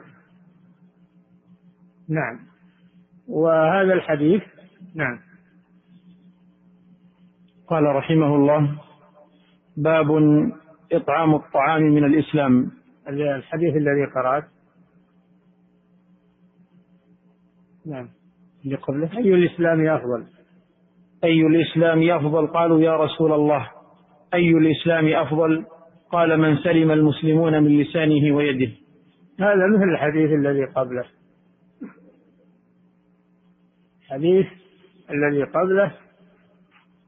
[2.10, 2.40] نعم.
[3.28, 4.44] وهذا الحديث
[4.96, 5.20] نعم.
[7.68, 8.78] قال رحمه الله
[9.78, 10.08] باب
[10.92, 12.72] إطعام الطعام من الإسلام.
[13.08, 14.46] الحديث الذي قرأت.
[17.86, 18.10] نعم.
[18.66, 19.18] اللي قبله.
[19.18, 20.26] أي الإسلام أفضل؟
[21.24, 23.79] أي الإسلام أفضل؟ قالوا يا رسول الله.
[24.34, 25.66] أي الإسلام أفضل؟
[26.12, 28.72] قال من سلم المسلمون من لسانه ويده.
[29.40, 31.06] هذا مثل الحديث الذي قبله.
[34.02, 34.48] الحديث
[35.12, 35.92] الذي قبله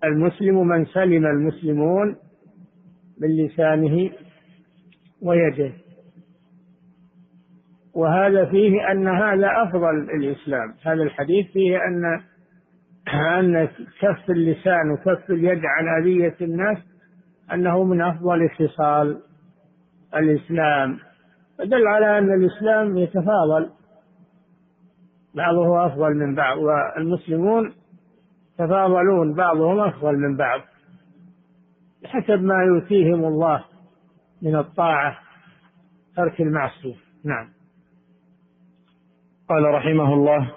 [0.04, 2.16] المسلم من سلم المسلمون
[3.22, 4.12] من لسانه
[5.22, 5.72] ويده.
[7.94, 10.74] وهذا فيه أن هذا أفضل الإسلام.
[10.84, 12.22] هذا الحديث فيه أن
[13.08, 13.68] أن
[14.00, 16.78] كف اللسان وكف اليد عن أذية الناس
[17.54, 19.22] أنه من أفضل خصال
[20.16, 21.00] الإسلام.
[21.58, 23.70] فدل على أن الإسلام يتفاضل.
[25.36, 27.74] بعضه أفضل من بعض والمسلمون
[28.54, 30.62] يتفاضلون بعضهم أفضل من بعض.
[32.04, 33.64] بحسب ما يؤتيهم الله
[34.42, 35.18] من الطاعة
[36.16, 36.96] ترك المعصية.
[37.26, 37.50] نعم.
[39.50, 40.52] قال رحمه الله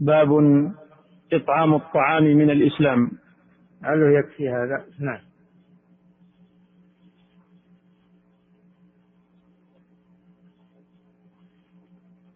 [0.00, 0.30] باب
[1.32, 3.10] إطعام الطعام من الإسلام.
[3.84, 5.33] هل يكفي هذا؟ نعم.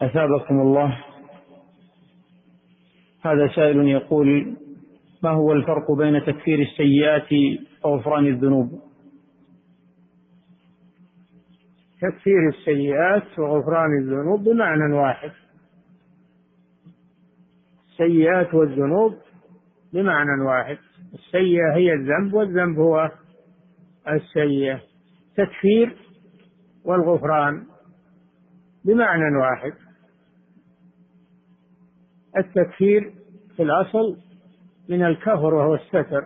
[0.02, 1.04] أثابكم الله.
[3.24, 4.56] هذا سائل يقول
[5.22, 8.80] ما هو الفرق بين تكفير السيئات وغفران الذنوب؟
[12.00, 15.32] تكفير السيئات وغفران الذنوب بمعنى واحد.
[17.90, 19.14] السيئات والذنوب
[19.92, 20.78] بمعنى واحد.
[21.14, 23.10] السيئة هي الذنب والذنب هو
[24.08, 24.80] السيئة.
[25.36, 25.96] تكفير
[26.84, 27.66] والغفران
[28.84, 29.87] بمعنى واحد.
[32.38, 33.12] التكفير
[33.56, 34.16] في الأصل
[34.88, 36.24] من الكفر وهو الستر.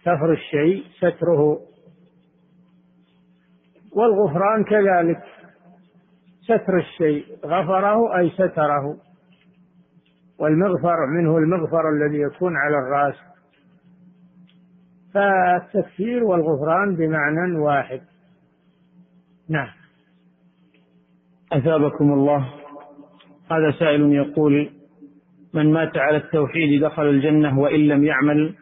[0.00, 1.60] كفر الشيء ستره.
[3.92, 5.22] والغفران كذلك.
[6.40, 8.96] ستر الشيء غفره أي ستره.
[10.38, 13.16] والمغفر منه المغفر الذي يكون على الرأس.
[15.14, 18.00] فالتكفير والغفران بمعنى واحد.
[19.48, 19.72] نعم.
[21.52, 22.65] أثابكم الله.
[23.50, 24.70] هذا سائل يقول
[25.54, 28.54] من مات على التوحيد دخل الجنة وإن لم يعمل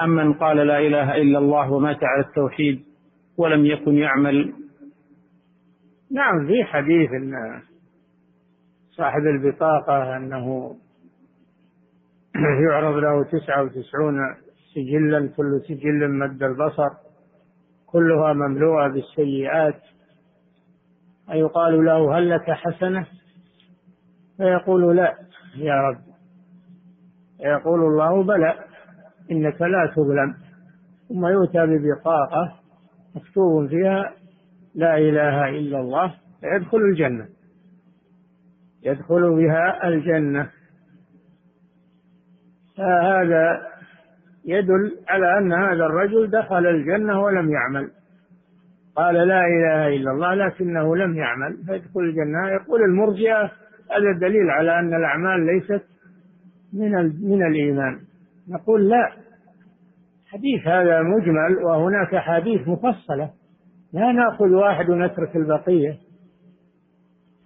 [0.00, 2.84] أم من قال لا إله إلا الله ومات على التوحيد
[3.38, 4.52] ولم يكن يعمل؟
[6.10, 7.60] نعم في حديث أن
[8.90, 10.76] صاحب البطاقة أنه
[12.70, 14.18] يعرض له تسعة وتسعون
[14.74, 16.88] سجلا كل سجل مد البصر
[17.86, 19.80] كلها مملوءة بالسيئات.
[21.32, 23.06] أيقال له هل لك حسنة؟
[24.38, 25.14] فيقول لا
[25.56, 25.98] يا رب.
[27.40, 28.54] يقول الله بلى
[29.30, 30.34] إنك لا تظلم.
[31.08, 32.54] ثم يؤتى ببطاقة
[33.16, 34.12] مكتوب فيها
[34.74, 37.28] لا إله إلا الله فيدخل الجنة.
[38.82, 40.50] يدخل بها الجنة.
[42.76, 43.68] فهذا
[44.44, 47.90] يدل على أن هذا الرجل دخل الجنة ولم يعمل.
[48.96, 52.48] قال لا إله إلا الله لكنه لم يعمل فيدخل الجنة.
[52.48, 53.50] يقول المرجئة
[53.90, 55.84] هذا دليل على أن الأعمال ليست
[56.72, 56.92] من
[57.30, 58.00] من الإيمان.
[58.48, 59.12] نقول لا.
[60.26, 63.30] حديث هذا مجمل وهناك حديث مفصلة.
[63.92, 65.96] لا نأخذ واحد ونترك البقية.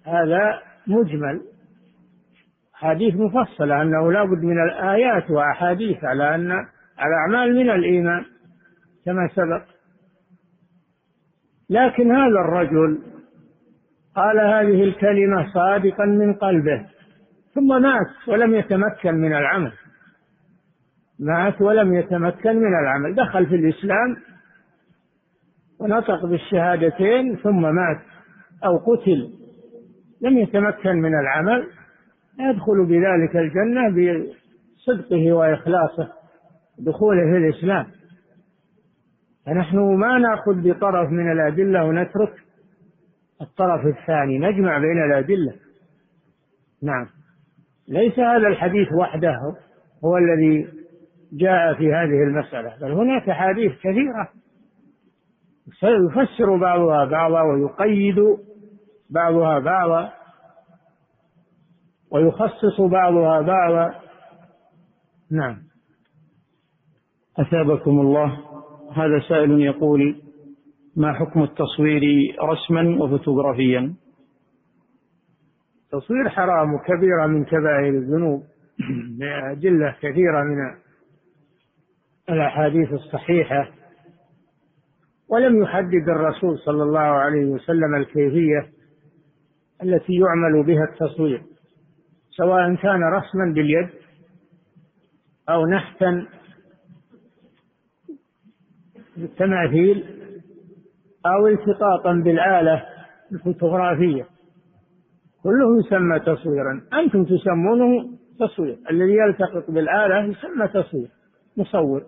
[0.05, 1.41] هذا مجمل.
[2.73, 6.51] حديث مفصلة أنه لا بد من الآيات وأحاديث على أن
[6.99, 8.25] الأعمال من الإيمان
[9.05, 9.63] كما سبق.
[11.69, 13.12] لكن هذا الرجل
[14.15, 16.85] قال هذه الكلمة صادقا من قلبه.
[17.53, 19.71] ثم مات ولم يتمكن من العمل.
[21.19, 23.15] مات ولم يتمكن من العمل.
[23.15, 24.17] دخل في الإسلام
[25.79, 28.01] ونطق بالشهادتين ثم مات
[28.65, 29.29] أو قتل.
[30.21, 31.67] لم يتمكن من العمل.
[32.39, 36.09] يدخل بذلك الجنة بصدقه وإخلاصه
[36.79, 37.85] دخوله في الإسلام.
[39.45, 42.42] فنحن ما نأخذ بطرف من الأدلة ونترك
[43.41, 45.53] الطرف الثاني نجمع بين الأدلة.
[46.83, 47.07] نعم.
[47.87, 49.55] ليس هذا الحديث وحده
[50.05, 50.67] هو الذي
[51.33, 54.29] جاء في هذه المسألة بل هناك أحاديث كثيرة.
[55.83, 58.15] يفسر بعضها بعضا ويقيد
[59.09, 60.13] بعضها بعضا
[62.11, 63.95] ويخصص بعضها بعضا.
[65.31, 65.57] نعم.
[67.39, 68.39] أثابكم الله.
[68.95, 70.21] هذا سائل يقول
[70.95, 72.01] ما حكم التصوير
[72.41, 73.93] رسما وفوتوغرافيا؟
[75.91, 78.43] تصوير حرام وكبيرة من كبائر الذنوب.
[79.19, 80.75] بأدلة كثيرة من
[82.29, 83.71] الأحاديث الصحيحة.
[85.29, 88.69] ولم يحدد الرسول صلى الله عليه وسلم الكيفية
[89.83, 91.41] التي يعمل بها التصوير
[92.29, 93.89] سواء كان رسما باليد
[95.49, 96.27] أو نحتا
[99.17, 100.22] بالتماثيل
[101.25, 102.85] أو التقاطا بالآلة
[103.31, 104.25] الفوتوغرافية.
[105.43, 106.81] كله يسمى تصويرا.
[106.93, 108.09] أنتم تسمونه
[108.39, 108.77] تصوير.
[108.91, 111.07] الذي يلتقط بالآلة يسمى تصوير
[111.57, 112.03] مصور.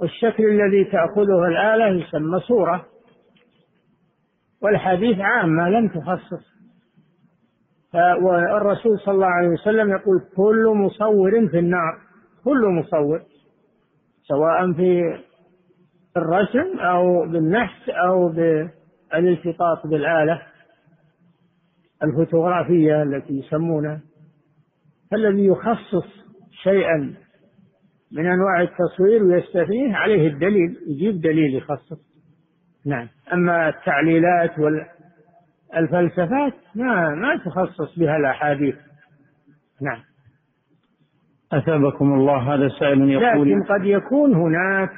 [0.00, 2.86] والشكل الذي تأخذه الآلة يسمى صورة.
[4.62, 6.50] والحديث عامة لم تخصص.
[8.22, 11.98] والرسول صلى الله عليه وسلم يقول كل مصور في النار.
[12.44, 13.22] كل مصور.
[14.22, 15.18] سواء في
[16.16, 20.42] الرسم أو بالنحت أو بالالتقاط بالآلة
[22.02, 24.00] الفوتوغرافية التي يسمونها.
[25.10, 26.06] فالذي يخصص
[26.62, 27.14] شيئا
[28.12, 32.10] من أنواع التصوير ويستثنيه عليه الدليل يجيب دليل يخصص.
[32.86, 33.08] نعم.
[33.32, 38.74] أما التعليلات والفلسفات ما ما تخصص بها الأحاديث.
[39.82, 40.00] نعم.
[41.52, 44.90] أثابكم الله هذا سائل يقول لكن قد يكون هناك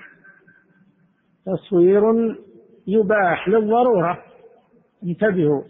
[1.46, 2.02] تصوير
[2.86, 4.22] يباح للضرورة.
[5.04, 5.62] انتبهوا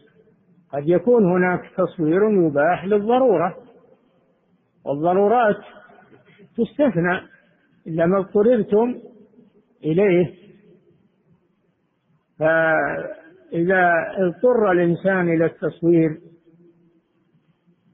[0.72, 3.56] قد يكون هناك تصوير يباح للضرورة.
[4.84, 5.56] والضرورات
[6.56, 7.20] تستثنى
[7.86, 8.94] إلا ما اضطررتم
[9.84, 10.34] إليه.
[12.38, 16.18] فإذا اضطر الإنسان إلى التصوير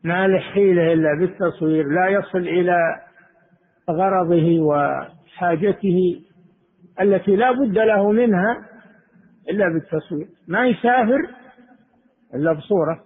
[0.04, 2.76] ما حيلة إلا بالتصوير لا يصل إلى
[3.90, 6.22] غرضه وحاجته.
[7.00, 8.68] التي لا بد له منها
[9.50, 10.28] إلا بالتصوير.
[10.48, 11.20] ما يسافر
[12.34, 13.04] إلا بصورة.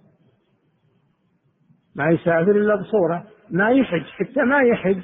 [1.95, 3.27] ما يسافر إلا بصورة.
[3.51, 5.03] ما يحج حتى ما يحج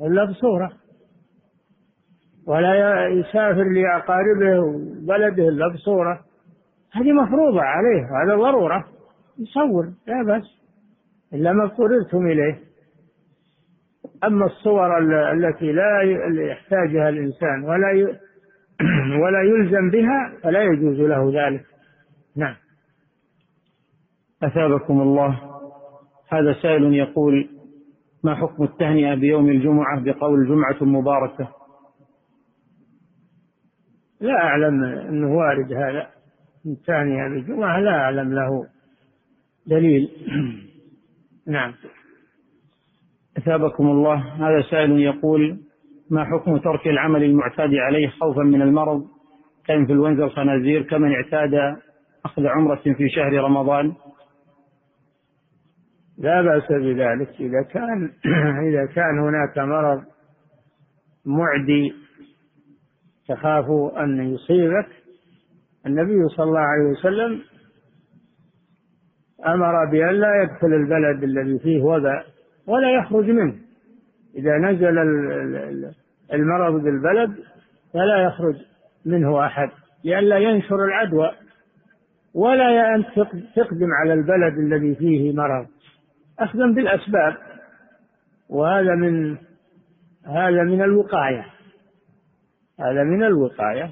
[0.00, 0.72] إلا بصورة.
[2.46, 6.24] ولا يسافر لأقاربه وبلده إلا بصورة.
[6.92, 8.84] هذه مفروضة عليه هذا ضرورة.
[9.38, 10.62] يصور لا بأس.
[11.34, 12.71] إلا ما اضطررتم إليه.
[14.24, 14.98] أما الصور
[15.32, 16.02] التي لا
[16.50, 18.18] يحتاجها الإنسان ولا
[19.22, 21.64] ولا يلزم بها فلا يجوز له ذلك.
[22.36, 22.54] نعم.
[24.42, 25.40] أثابكم الله.
[26.28, 27.48] هذا سائل يقول
[28.24, 31.48] ما حكم التهنئة بيوم الجمعة بقول جمعة مباركة؟
[34.20, 36.06] لا أعلم أنه وارد هذا.
[36.66, 38.66] التهنئة بالجمعة لا أعلم له.
[39.66, 40.08] دليل.
[41.46, 41.74] نعم.
[43.42, 44.14] أثابكم الله.
[44.14, 45.58] هذا سائل يقول
[46.10, 49.06] ما حكم ترك العمل المعتاد عليه خوفا من المرض؟
[49.66, 51.76] كإنفلونزا الخنازير كمن اعتاد
[52.24, 53.92] أخذ عمرة في شهر رمضان؟
[56.18, 57.40] لا بأس بذلك.
[57.40, 58.10] إذا كان
[58.68, 60.02] إذا كان هناك مرض
[61.26, 61.92] معدي
[63.28, 63.64] تخاف
[63.96, 64.88] أن يصيبك
[65.86, 67.42] النبي صلى الله عليه وسلم
[69.46, 72.31] أمر بأن لا يدخل البلد الذي فيه وباء.
[72.66, 73.54] ولا يخرج منه.
[74.34, 74.98] إذا نزل
[76.32, 77.36] المرض بالبلد
[77.92, 78.56] فلا يخرج
[79.06, 79.70] منه أحد
[80.04, 81.32] لئلا ينشر العدوى.
[82.34, 83.04] ولا أن
[83.56, 85.66] تقدم على البلد الذي فيه مرض.
[86.38, 87.36] أخذا بالأسباب.
[88.48, 89.36] وهذا من
[90.26, 91.46] هذا من الوقاية.
[92.80, 93.90] هذا من الوقاية.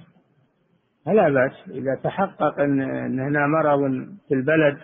[1.06, 1.68] فلا بأس.
[1.70, 4.78] إذا تحقق أن, أن هنا مرض في البلد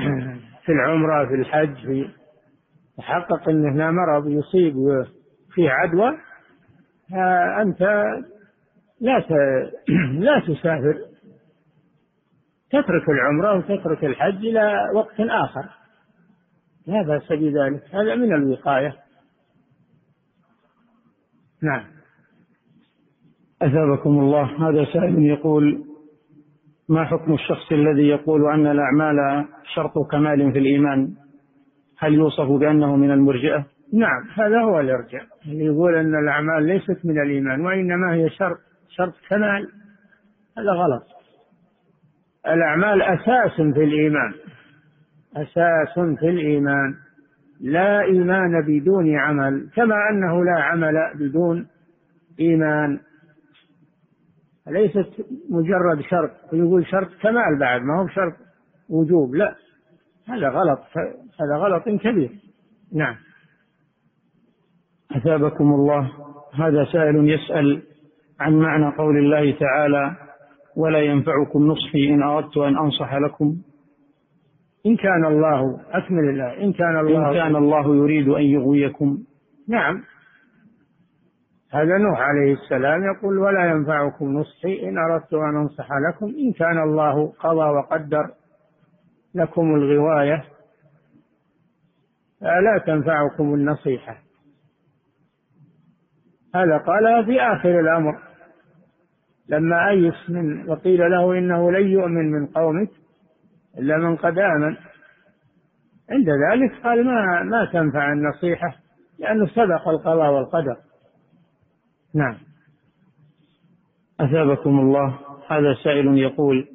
[0.64, 2.19] في العمرة في الحج في
[3.00, 4.74] تحقق أن هنا مرض يصيب
[5.54, 6.18] فيه عدوى
[7.62, 7.82] أنت
[9.00, 9.18] لا
[10.26, 10.98] لا تسافر.
[12.70, 15.64] تترك العمرة وتترك الحج إلى وقت آخر.
[16.86, 18.96] لا بأس بذلك هذا من الوقاية.
[21.62, 21.84] نعم.
[23.62, 24.68] أثابكم الله.
[24.68, 25.84] هذا سائل يقول
[26.88, 31.14] ما حكم الشخص الذي يقول أن الأعمال شرط كمال في الإيمان؟
[32.00, 37.22] هل يوصف بأنه من المرجئة؟ نعم هذا هو الإرجاء اللي يقول أن الأعمال ليست من
[37.22, 39.68] الإيمان وإنما هي شرط شرط كمال.
[40.58, 41.02] هذا غلط.
[42.46, 44.32] الأعمال أساس في الإيمان
[45.36, 46.94] أساس في الإيمان.
[47.60, 51.66] لا إيمان بدون عمل كما أنه لا عمل بدون
[52.40, 53.00] إيمان.
[54.68, 58.34] ليست مجرد شرط يقول شرط كمال بعد ما هو شرط
[58.88, 59.54] وجوب لا.
[60.30, 60.80] هذا غلط.
[61.40, 62.30] هذا غلط كبير.
[62.92, 63.16] نعم.
[65.16, 66.10] أثابكم الله.
[66.54, 67.82] هذا سائل يسأل
[68.40, 70.16] عن معنى قول الله تعالى
[70.76, 73.56] ولا ينفعكم نصحي إن أردت أن أنصح لكم.
[74.86, 77.28] إن كان الله أكمل الله إن كان الله.
[77.28, 79.18] إن كان الله يريد أن يغويكم.
[79.68, 80.02] نعم.
[81.72, 86.26] هذا نوح عليه السلام يقول ولا ينفعكم نصحي إن أردت أن أنصح لكم.
[86.26, 88.30] إن كان الله قضى وقدر.
[89.34, 90.44] لكم الغواية
[92.40, 94.18] فلا تنفعكم النصيحة.
[96.54, 98.18] هذا قالها في آخر الأمر
[99.48, 102.90] لما أيس من وقيل له إنه لن يؤمن من قومك
[103.78, 104.76] إلا من قد آمن.
[106.10, 108.76] عند ذلك قال ما ما تنفع النصيحة
[109.18, 110.76] لأنه سبق القضاء والقدر.
[112.14, 112.38] نعم.
[114.20, 115.18] أثابكم الله
[115.48, 116.68] هذا سائل يقول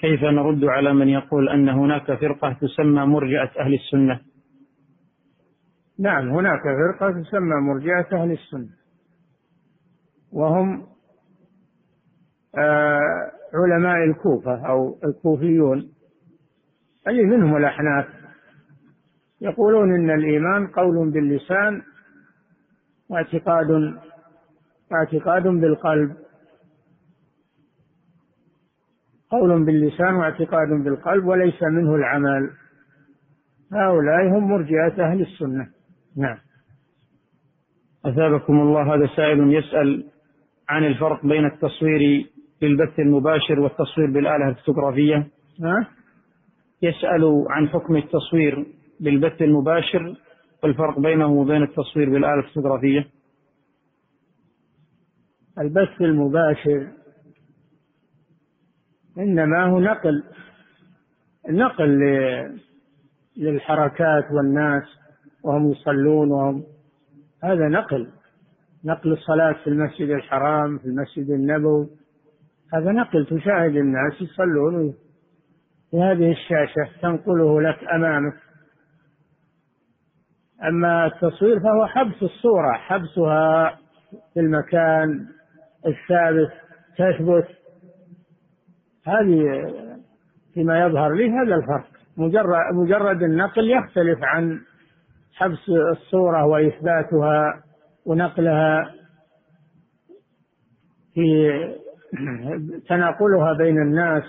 [0.00, 4.20] كيف نرد على من يقول أن هناك فرقة تسمى مرجئة أهل السنة؟
[5.98, 8.68] نعم هناك فرقة تسمى مرجئة أهل السنة.
[10.32, 10.86] وهم
[12.58, 15.92] آه علماء الكوفة أو الكوفيون.
[17.08, 18.06] اللي منهم الأحناف؟
[19.40, 21.82] يقولون إن الإيمان قول باللسان
[23.08, 23.94] واعتقاد
[24.92, 26.16] اعتقاد بالقلب.
[29.30, 32.50] قول باللسان واعتقاد بالقلب وليس منه العمل.
[33.72, 35.68] هؤلاء هم مرجئة أهل السنة.
[36.16, 36.38] نعم.
[38.04, 40.04] أثابكم الله هذا سائل يسأل
[40.68, 42.26] عن الفرق بين التصوير
[42.60, 45.26] بالبث المباشر والتصوير بالآلة الفوتوغرافية.
[45.62, 45.86] ها؟
[46.82, 48.66] يسأل عن حكم التصوير
[49.00, 50.14] بالبث المباشر
[50.62, 53.06] والفرق بينه وبين التصوير بالآلة الفوتوغرافية.
[55.58, 56.99] البث المباشر
[59.18, 60.24] إنما هو نقل
[61.48, 62.00] نقل
[63.36, 64.84] للحركات والناس
[65.44, 66.64] وهم يصلون وهم
[67.44, 68.08] هذا نقل
[68.84, 71.88] نقل الصلاة في المسجد الحرام في المسجد النبوي
[72.74, 74.94] هذا نقل تشاهد الناس يصلون.
[75.90, 78.36] في هذه الشاشة تنقله لك أمامك.
[80.68, 83.78] أما التصوير فهو حبس الصورة حبسها
[84.34, 85.26] في المكان
[85.86, 86.52] الثابت
[86.98, 87.59] تثبت
[89.10, 89.44] هذه
[90.54, 91.88] فيما يظهر لي هذا الفرق.
[92.16, 94.60] مجرد مجرد النقل يختلف عن
[95.34, 97.62] حبس الصورة وإثباتها
[98.06, 98.94] ونقلها
[101.14, 101.50] في
[102.88, 104.24] تناقلها بين الناس.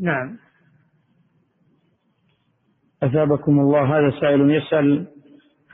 [0.00, 0.36] نعم.
[3.02, 3.98] أثابكم الله.
[3.98, 5.06] هذا سائل يسأل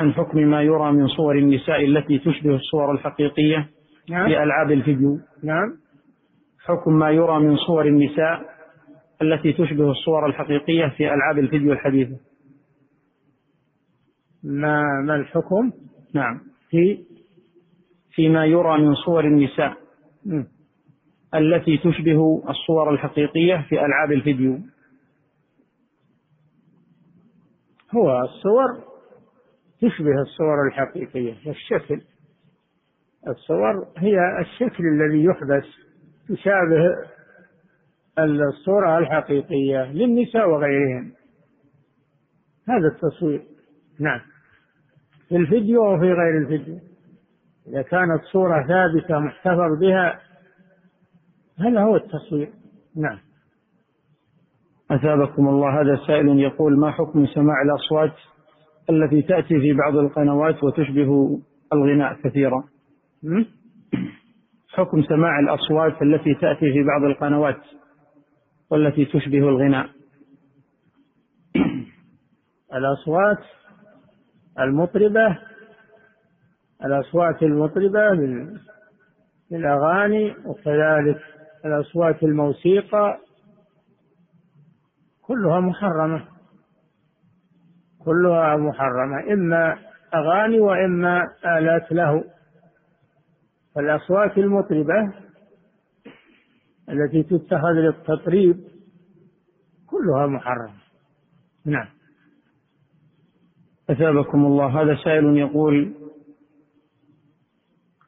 [0.01, 3.68] عن حكم ما يرى من صور النساء التي تشبه الصور الحقيقية
[4.11, 4.26] نعم.
[4.26, 5.18] في ألعاب الفيديو.
[5.42, 5.84] نعم.
[6.65, 8.55] حكم ما يرى من صور النساء
[9.23, 12.17] التي تشبه الصور الحقيقية في ألعاب الفيديو الحديثة
[14.43, 15.73] ما ما الحكم؟
[16.15, 16.41] نعم
[16.71, 17.05] في
[18.11, 19.77] فيما يرى من صور النساء
[20.27, 20.43] م.
[21.35, 24.59] التي تشبه الصور الحقيقية في ألعاب الفيديو
[27.95, 28.85] هو الصور
[29.81, 32.01] تشبه الصور الحقيقية الشكل
[33.29, 35.65] الصور هي الشكل الذي يحدث
[36.29, 36.97] تشابه
[38.18, 41.12] الصورة الحقيقية للنساء وغيرهم.
[42.68, 43.43] هذا التصوير.
[44.01, 44.20] نعم.
[45.29, 46.79] في الفيديو وفي غير الفيديو.
[47.68, 50.20] إذا كانت صورة ثابتة محتفظ بها
[51.59, 52.53] هذا هو التصوير.
[52.97, 53.18] نعم.
[54.91, 55.81] أثابكم الله.
[55.81, 58.12] هذا سائل يقول ما حكم سماع الأصوات
[58.91, 61.41] التي تأتي في بعض القنوات وتشبه
[61.72, 62.64] الغناء كثيرا؟
[64.77, 67.61] حكم سماع الأصوات التي تأتي في بعض القنوات
[68.70, 69.89] والتي تشبه الغناء.
[72.75, 73.39] الأصوات
[74.61, 75.39] المطربة
[76.85, 78.59] الأصوات المطربة من
[79.53, 81.20] الأغاني وكذلك
[81.64, 83.18] الأصوات الموسيقى
[85.22, 86.25] كلها محرمة.
[88.05, 89.79] كلها محرمة إما
[90.14, 92.25] أغاني وإما آلات له.
[93.75, 95.12] فالأصوات المطربة
[96.91, 98.57] التي تتخذ للتطريب
[99.87, 100.75] كلها محرمة.
[101.66, 101.87] نعم.
[103.91, 104.83] أثابكم الله.
[104.83, 105.93] هذا سائل يقول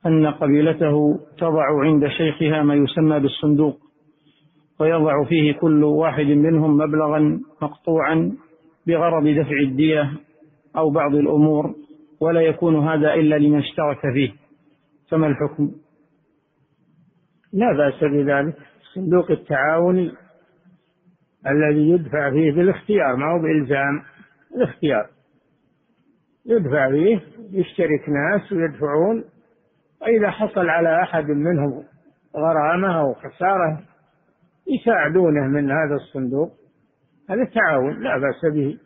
[0.06, 3.78] أن قبيلته تضع عند شيخها ما يسمى بالصندوق
[4.80, 8.36] ويضع فيه كل واحد منهم مبلغا مقطوعا
[8.86, 10.12] بغرض دفع الدية
[10.76, 11.74] أو بعض الأمور
[12.20, 14.45] ولا يكون هذا إلا لمن اشترك فيه.
[15.10, 15.72] فما الحكم؟
[17.52, 18.56] لا بأس بذلك.
[18.94, 20.12] صندوق التعاون
[21.46, 24.02] الذي يدفع فيه بالاختيار ما هو بإلزام
[24.56, 25.10] الاختيار.
[26.46, 29.24] يدفع فيه يشترك ناس ويدفعون
[30.02, 31.84] وإذا حصل على أحد منهم
[32.36, 33.82] غرامة أو خسارة
[34.66, 36.52] يساعدونه من هذا الصندوق.
[37.30, 38.78] هذا تعاون لا بأس به.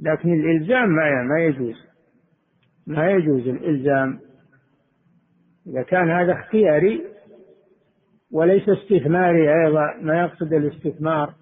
[0.00, 1.74] لكن الإلزام ما ما يجوز.
[2.86, 4.31] ما يجوز الإلزام.
[5.66, 7.02] إذا كان هذا اختياري
[8.32, 11.34] وليس استثماري أيضا ما يقصد الاستثمار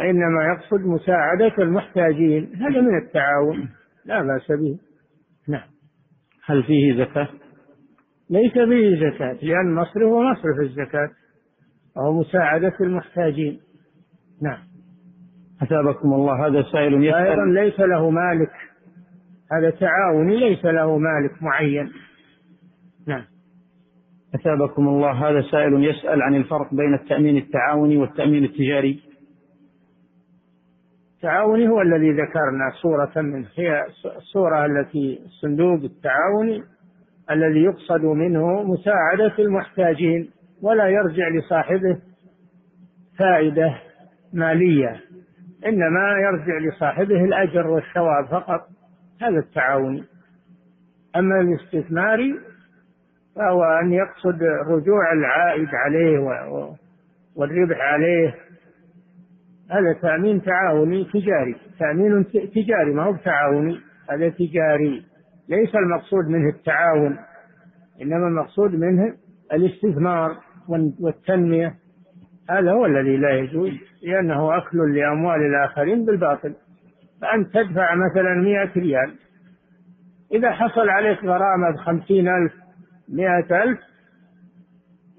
[0.00, 3.68] إنما يقصد مساعدة المحتاجين هذا من التعاون
[4.04, 4.78] لا بأس به.
[5.48, 5.68] نعم.
[6.44, 7.28] هل فيه زكاة؟
[8.30, 11.10] ليس فيه زكاة لأن مصرف هو مصرف الزكاة
[11.96, 13.60] وهو مساعدة المحتاجين.
[14.42, 14.58] نعم.
[15.62, 17.14] أثابكم الله هذا سائل يسأل.
[17.14, 18.52] أيضا ليس له مالك
[19.52, 21.92] هذا تعاوني ليس له مالك معين.
[24.34, 29.00] أثابكم الله هذا سائل يسأل عن الفرق بين التأمين التعاوني والتأمين التجاري.
[31.16, 36.62] التعاوني هو الذي ذكرنا صورة منه هي الصورة التي الصندوق التعاوني
[37.30, 40.30] الذي يقصد منه مساعدة المحتاجين
[40.62, 41.98] ولا يرجع لصاحبه
[43.18, 43.74] فائدة
[44.32, 45.00] مالية
[45.66, 48.68] إنما يرجع لصاحبه الأجر والثواب فقط.
[49.22, 50.04] هذا التعاوني.
[51.16, 52.51] أما الاستثماري
[53.36, 56.18] فهو أن يقصد رجوع العائد عليه
[57.36, 58.34] والربح عليه.
[59.70, 61.56] هذا تأمين تعاوني تجاري.
[61.78, 63.80] تأمين تجاري ما هو تعاوني
[64.10, 65.02] هذا تجاري.
[65.48, 67.18] ليس المقصود منه التعاون
[68.02, 69.14] إنما المقصود منه
[69.52, 70.36] الاستثمار
[71.00, 71.74] والتنمية.
[72.50, 73.72] هذا هو الذي لا يجوز
[74.02, 76.54] لأنه أكل لأموال الآخرين بالباطل.
[77.22, 79.14] فأنت تدفع مثلا مئة ريال
[80.32, 82.61] إذا حصل عليك غرامة بخمسين ألف
[83.12, 83.78] مئة ألف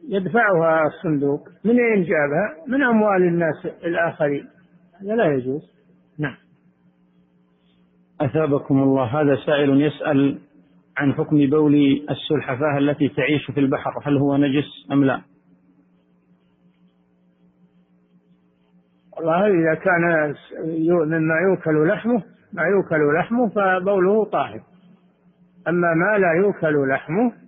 [0.10, 1.50] يدفعها الصندوق.
[1.66, 4.48] من أين جابها؟ من أموال الناس الآخرين.
[5.02, 5.74] هذا لا يجوز.
[6.20, 6.36] نعم.
[8.22, 9.22] أثابكم الله.
[9.22, 10.40] هذا سائل يسأل
[10.98, 11.76] عن حكم بول
[12.10, 13.92] السلحفاة التي تعيش في البحر.
[14.04, 15.22] هل هو نجس أم لا؟
[19.18, 20.36] والله إذا كان
[20.88, 22.24] مما يؤكل لحمه
[22.54, 24.62] ما يؤكل لحمه فبوله طاهر.
[25.68, 27.43] أما ما لا يؤكل لحمه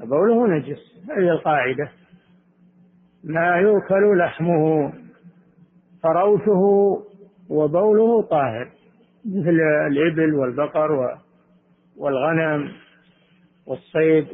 [0.00, 0.78] فبوله نجس
[1.10, 1.90] هذه القاعدة.
[3.24, 4.92] ما يؤكل لحمه
[6.02, 6.62] فروثه
[7.50, 8.70] وبوله طاهر
[9.24, 9.58] مثل
[9.90, 11.18] الإبل والبقر
[11.96, 12.72] والغنم
[13.66, 14.26] والصيد.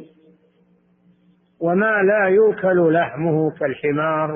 [1.59, 4.31] وما لا يؤكل لحمه كالحمار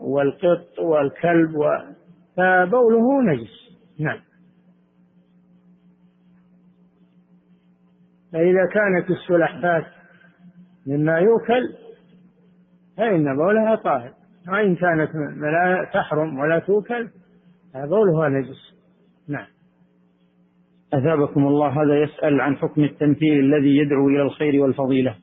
[0.00, 1.52] والقط والكلب
[2.36, 3.78] فبوله نجس.
[3.98, 4.20] نعم.
[8.32, 9.99] فإذا كانت السلحفاة
[10.90, 11.74] مما يؤكل
[12.96, 14.12] فإن بولها طاهر.
[14.48, 17.08] وإن كانت لا تحرم ولا تؤكل
[17.74, 18.74] فبولها نجس.
[19.28, 19.46] نعم.
[20.94, 25.14] أثابكم الله هذا يسأل عن حكم التمثيل الذي يدعو إلى الخير والفضيلة.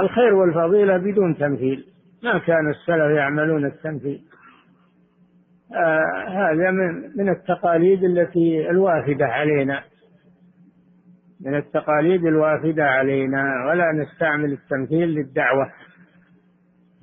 [0.00, 1.84] الخير والفضيلة بدون تمثيل.
[2.22, 4.22] ما كان السلف يعملون التمثيل.
[5.74, 9.82] آه هذا من من التقاليد التي الوافدة علينا.
[11.40, 15.70] من التقاليد الوافدة علينا ولا نستعمل التمثيل للدعوة.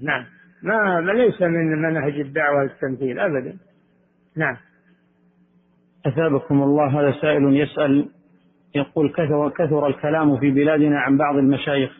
[0.01, 0.25] نعم.
[0.63, 3.57] ما ليس من منهج الدعوة التمثيل أبدا.
[4.37, 4.57] نعم.
[6.05, 8.09] أثابكم الله هذا سائل يسأل
[8.75, 11.91] يقول كثر كثر الكلام في بلادنا عن بعض المشايخ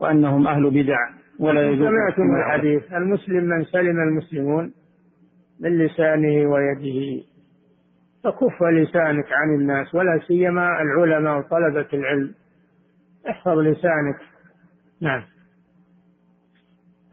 [0.00, 0.98] وأنهم أهل بدع
[1.38, 4.72] ولا يجوز سمعتم الحديث المسلم من سلم المسلمون
[5.60, 7.22] من لسانه ويده.
[8.24, 12.34] فكف لسانك عن الناس ولا سيما العلماء وطلبة العلم.
[13.30, 14.16] احفظ لسانك.
[15.00, 15.22] نعم.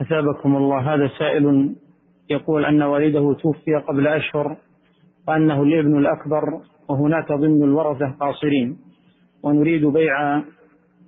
[0.01, 0.93] أثابكم الله.
[0.93, 1.75] هذا سائل
[2.29, 4.57] يقول أن والده توفي قبل أشهر
[5.27, 8.77] وأنه الابن الأكبر وهناك ضمن الورثة قاصرين.
[9.43, 10.41] ونريد بيع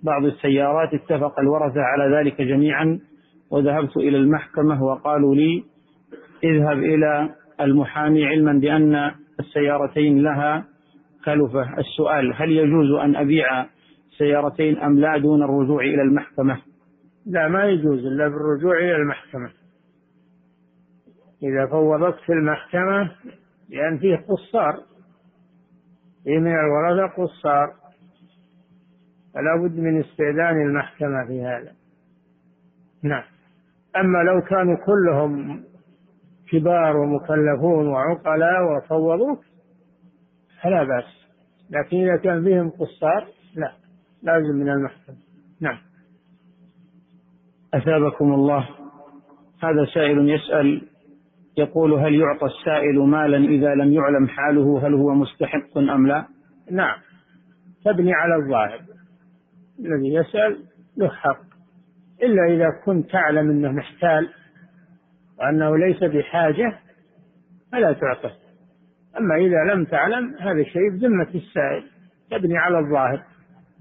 [0.04, 0.94] بعض السيارات.
[0.94, 3.00] اتفق الورثة على ذلك جميعا.
[3.52, 5.64] وذهبت إلى المحكمة وقالوا لي
[6.44, 7.30] اذهب إلى
[7.62, 10.66] المحامي علما بأن السيارتين لها
[11.26, 13.66] كلفة السؤال هل يجوز أن أبيع
[14.12, 16.62] السيارتين أم لا دون الرجوع إلى المحكمة؟
[17.26, 19.52] لا ما يجوز إلا بالرجوع إلى المحكمة.
[21.44, 23.12] إذا فوضت في المحكمة
[23.70, 24.80] لأن فيه قصار.
[26.24, 27.74] فيه من الورثة قصار.
[29.34, 31.72] فلا بد من استئذان المحكمة في هذا.
[33.04, 33.24] نعم.
[33.96, 35.64] أما لو كانوا كلهم
[36.52, 39.40] كبار ومكلفون وعقلاء وفوضوك
[40.64, 41.20] فلا بأس.
[41.70, 43.74] لكن إذا كان فيهم قصار لا
[44.24, 45.16] لازم من المحكمة.
[45.62, 45.78] نعم.
[47.74, 48.70] أثابكم الله.
[49.64, 50.82] هذا سائل يسأل
[51.58, 56.26] يقول هل يعطى السائل مالا إذا لم يعلم حاله هل هو مستحق أم لا؟
[56.72, 56.98] نعم.
[57.86, 58.82] تبني على الظاهر.
[59.80, 60.64] الذي يسأل
[60.98, 61.50] له حق.
[62.24, 64.30] إلا إذا كنت تعلم أنه محتال
[65.40, 66.80] وأنه ليس بحاجة
[67.72, 68.32] فلا تعطه.
[69.18, 71.84] أما إذا لم تعلم هذا الشيء بذمة السائل
[72.32, 73.24] تبني على الظاهر.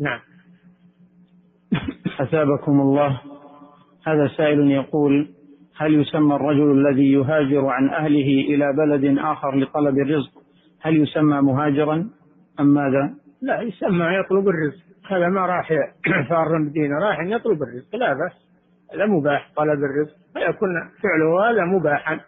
[0.01, 0.21] نعم.
[2.21, 3.21] أثابكم الله.
[4.07, 5.29] هذا سائل يقول
[5.77, 10.31] هل يسمى الرجل الذي يهاجر عن أهله إلى بلد آخر لطلب الرزق
[10.83, 12.11] هل يسمى مهاجرا
[12.61, 14.85] أم ماذا؟ لا يسمى يطلب الرزق.
[15.11, 15.69] هذا ما راح
[16.29, 17.97] فار مدينة راح يطلب الرزق.
[17.97, 18.33] لا بأس.
[18.95, 20.17] هذا مباح طلب الرزق.
[20.47, 20.71] فيكون
[21.03, 22.21] فعله هذا مباحا.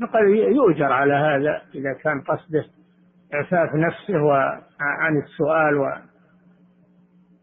[0.00, 2.64] فقد يؤجر على هذا إذا كان قصده
[3.34, 5.74] إعفاف نفسه وعن السؤال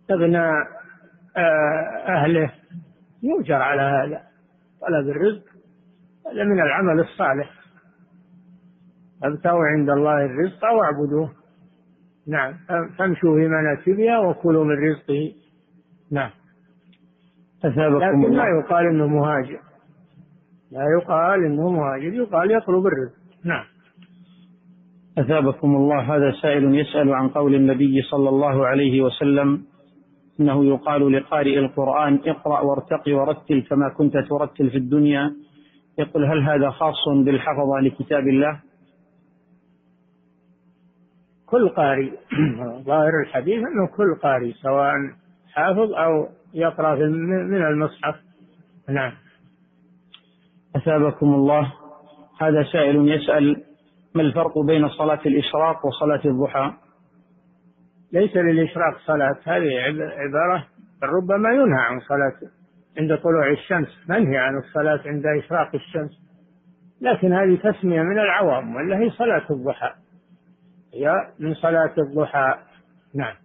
[0.09, 0.67] وإغناء
[1.37, 2.51] آه، أهله.
[3.23, 4.21] يؤجر على هذا.
[4.81, 5.43] طلب الرزق
[6.25, 7.49] هذا من العمل الصالح.
[9.23, 11.31] أبتغوا عند الله الرزق واعبدوه.
[12.27, 12.53] نعم.
[12.97, 15.33] فامشوا في مناكبها وكلوا من رزقه.
[16.11, 16.29] نعم.
[17.63, 19.59] لكن لا يقال إنه مهاجر.
[20.71, 23.13] لا يقال إنه مهاجر يقال يطلب الرزق.
[23.43, 23.65] نعم.
[25.17, 26.15] أثابكم الله.
[26.15, 29.61] هذا سائل يسأل عن قول النبي صلى الله عليه وسلم
[30.39, 35.33] إنه يقال لقارئ القرآن اقرأ وارتقي ورتل كما كنت ترتل في الدنيا.
[35.99, 38.59] يقول هل هذا خاص بالحفظه لكتاب الله؟
[41.47, 42.11] كل قارئ
[42.89, 44.93] ظاهر الحديث إنه كل قارئ سواء
[45.53, 48.15] حافظ أو يقرأ من المصحف.
[48.89, 49.13] نعم.
[50.75, 51.73] أثابكم الله.
[52.41, 53.63] هذا سائل يسأل
[54.15, 56.73] ما الفرق بين صلاة الإشراق وصلاة الضحى؟
[58.13, 59.35] ليس للإشراق صلاة.
[59.43, 59.69] هذه
[60.17, 60.67] عبارة
[61.03, 62.51] ربما ينهى عن صلاة
[62.97, 66.21] عند طلوع الشمس منهي عن الصلاة عند إشراق الشمس.
[67.01, 69.91] لكن هذه تسمية من العوام ولا هي صلاة الضحى.
[70.93, 72.55] هي من صلاة الضحى.
[73.15, 73.35] نعم.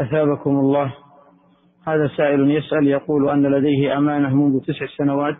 [0.00, 0.94] أثابكم الله.
[1.86, 5.36] هذا سائل يسأل يقول أن لديه أمانة منذ تسع سنوات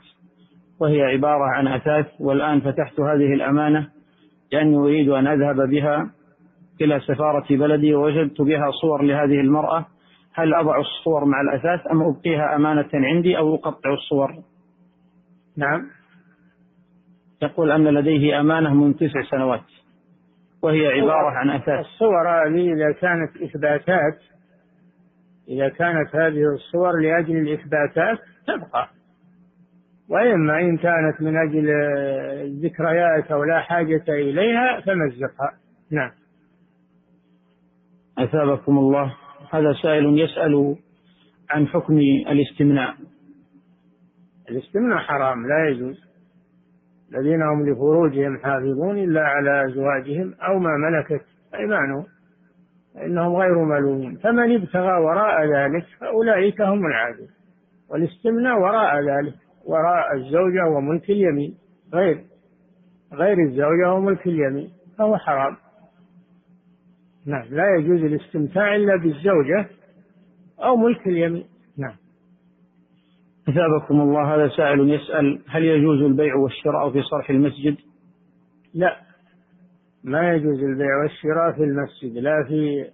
[0.80, 3.88] وهي عبارة عن أثاث والآن فتحت هذه الأمانة
[4.52, 6.10] لأني أريد أن أذهب بها
[6.80, 9.86] إلى سفارة بلدي ووجدت بها صور لهذه المرأة.
[10.34, 14.34] هل أضع الصور مع الأثاث أم أبقيها أمانة عندي أو أقطع الصور؟
[15.56, 15.86] نعم.
[17.42, 19.64] يقول أن لديه أمانة من تسع سنوات
[20.62, 21.86] وهي عبارة عن أثاث.
[21.86, 24.33] الصور هذه إذا كانت إثباتات
[25.48, 28.88] إذا كانت هذه الصور لأجل الإثباتات تبقى.
[30.08, 31.70] وإما إن كانت من أجل
[32.42, 35.52] الذكريات أو لا حاجة إليها فمزقها.
[35.90, 36.10] نعم.
[38.18, 39.14] أثابكم الله.
[39.50, 40.76] هذا سائل يسأل
[41.50, 42.94] عن حكم الاستمناء.
[44.50, 46.04] الاستمناء حرام لا يجوز.
[47.14, 51.24] الذين هم لفروجهم حافظون إلا على أزواجهم أو ما ملكت
[51.54, 52.13] أيمانهم.
[52.94, 54.16] فإنهم غير ملومين.
[54.16, 57.28] فمن ابتغى وراء ذلك فأولئك هم العادون.
[57.90, 59.34] والاستمناء وراء ذلك
[59.64, 61.54] وراء الزوجة وملك اليمين.
[61.94, 62.24] غير
[63.12, 64.70] غير الزوجة وملك اليمين.
[64.98, 65.56] فهو حرام.
[67.26, 69.66] نعم لا يجوز الاستمتاع إلا بالزوجة
[70.64, 71.44] أو ملك اليمين.
[71.78, 71.96] نعم.
[73.48, 77.76] أثابكم الله هذا سائل يسأل هل يجوز البيع والشراء في صرح المسجد؟
[78.74, 78.96] لا.
[80.04, 82.90] ما يجوز البيع والشراء في المسجد لا في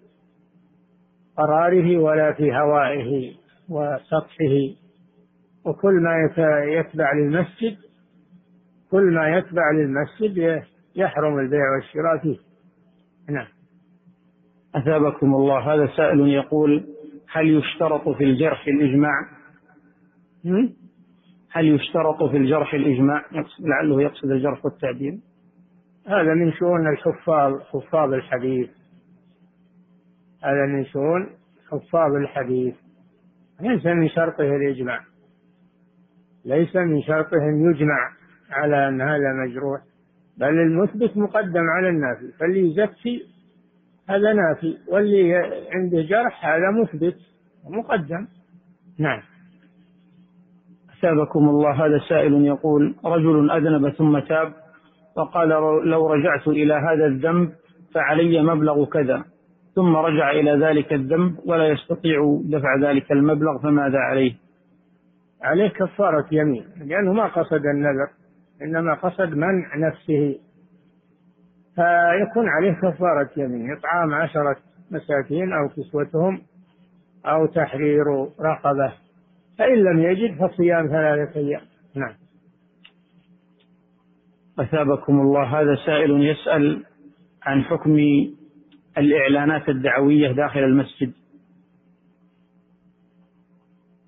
[1.36, 3.34] قراره ولا في هوائه
[3.68, 4.80] وسطحه.
[5.64, 6.28] وكل ما
[6.64, 7.76] يتبع للمسجد
[8.90, 10.62] كل ما يتبع للمسجد
[10.96, 12.38] يحرم البيع والشراء فيه.
[13.28, 13.46] نعم.
[14.74, 15.74] أثابكم الله.
[15.74, 16.86] هذا سائل يقول
[17.32, 19.28] هل يشترط في الجرح الإجماع؟
[21.52, 23.24] هل يشترط في الجرح الإجماع؟
[23.60, 25.20] لعله يقصد الجرح والتعديل.
[26.06, 28.70] هذا من شؤون الحفاظ حفاظ الحديث.
[30.44, 31.30] هذا من شؤون
[31.70, 32.74] حفاظ الحديث.
[33.60, 35.00] ليس من شرطه الإجماع.
[36.44, 38.10] ليس من شرطه أن يجمع
[38.50, 39.80] على أن هذا مجروح.
[40.36, 42.32] بل المثبت مقدم على النافي.
[42.38, 43.26] فاللي يزكي
[44.08, 44.78] هذا نافي.
[44.88, 45.34] واللي
[45.74, 47.16] عنده جرح هذا مثبت
[47.64, 48.26] مقدم
[48.98, 49.22] نعم.
[50.98, 54.52] أثابكم الله هذا سائل يقول رجل أذنب ثم تاب
[55.16, 55.48] فقال
[55.84, 57.52] لو رجعت إلى هذا الذنب
[57.94, 59.24] فعلي مبلغ كذا.
[59.74, 64.34] ثم رجع إلى ذلك الذنب ولا يستطيع دفع ذلك المبلغ فماذا عليه؟
[65.42, 68.08] عليه كفارة يمين لأنه ما قصد النذر
[68.62, 70.38] إنما قصد منع نفسه.
[71.74, 74.56] فيكون عليه كفارة يمين إطعام عشرة
[74.90, 76.40] مساكين أو كسوتهم
[77.26, 78.06] أو تحرير
[78.40, 78.92] رقبة
[79.58, 81.60] فإن لم يجد فصيام ثلاثة أيام.
[81.94, 82.14] نعم.
[84.60, 85.60] أثابكم الله.
[85.60, 86.84] هذا سائل يسأل
[87.42, 87.96] عن حكم
[88.98, 91.12] الإعلانات الدعوية داخل المسجد.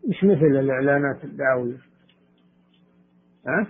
[0.09, 1.79] مش مثل الإعلانات الدعوية؟
[3.47, 3.67] ها؟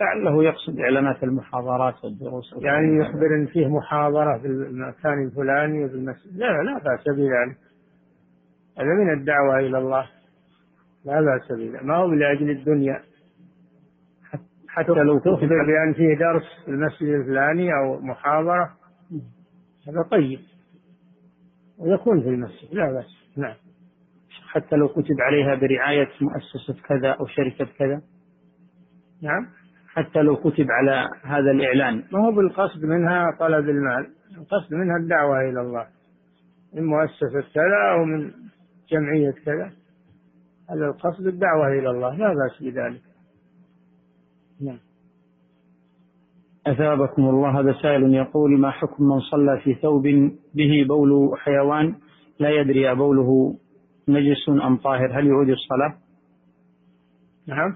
[0.00, 2.54] لعله يقصد إعلانات المحاضرات والدروس.
[2.58, 6.36] يعني يخبر إن فيه محاضرة في المكان الفلاني وفي المسجد.
[6.36, 7.56] لا لا بأس بذلك
[8.78, 10.06] هذا من الدعوة إلى الله.
[11.04, 11.82] لا بأس به.
[11.82, 13.02] ما هو لأجل الدنيا؟
[14.74, 18.70] حتى لو تخبر بأن فيه درس في المسجد الفلاني أو محاضرة
[19.88, 20.40] هذا طيب.
[21.78, 23.36] ويكون في المسجد لا بأس.
[23.36, 23.54] نعم.
[24.48, 28.02] حتى لو كتب عليها برعاية مؤسسة كذا أو شركة كذا.
[29.22, 29.46] نعم.
[29.88, 32.04] حتى لو كتب على هذا الإعلان.
[32.12, 34.06] ما هو بالقصد منها طلب المال؟
[34.38, 35.86] القصد منها الدعوة إلى الله.
[36.74, 38.30] من مؤسسة كذا أو من
[38.90, 39.72] جمعية كذا.
[40.70, 43.09] هذا القصد الدعوة إلى الله لا بأس بذلك.
[44.60, 44.78] نعم.
[46.66, 50.02] أثابكم الله هذا سائل يقول ما حكم من صلى في ثوب
[50.54, 51.94] به بول حيوان
[52.38, 53.56] لا يدري أبوله
[54.08, 55.94] نجس أم طاهر؟ هل يعود الصلاة؟
[57.46, 57.74] نعم.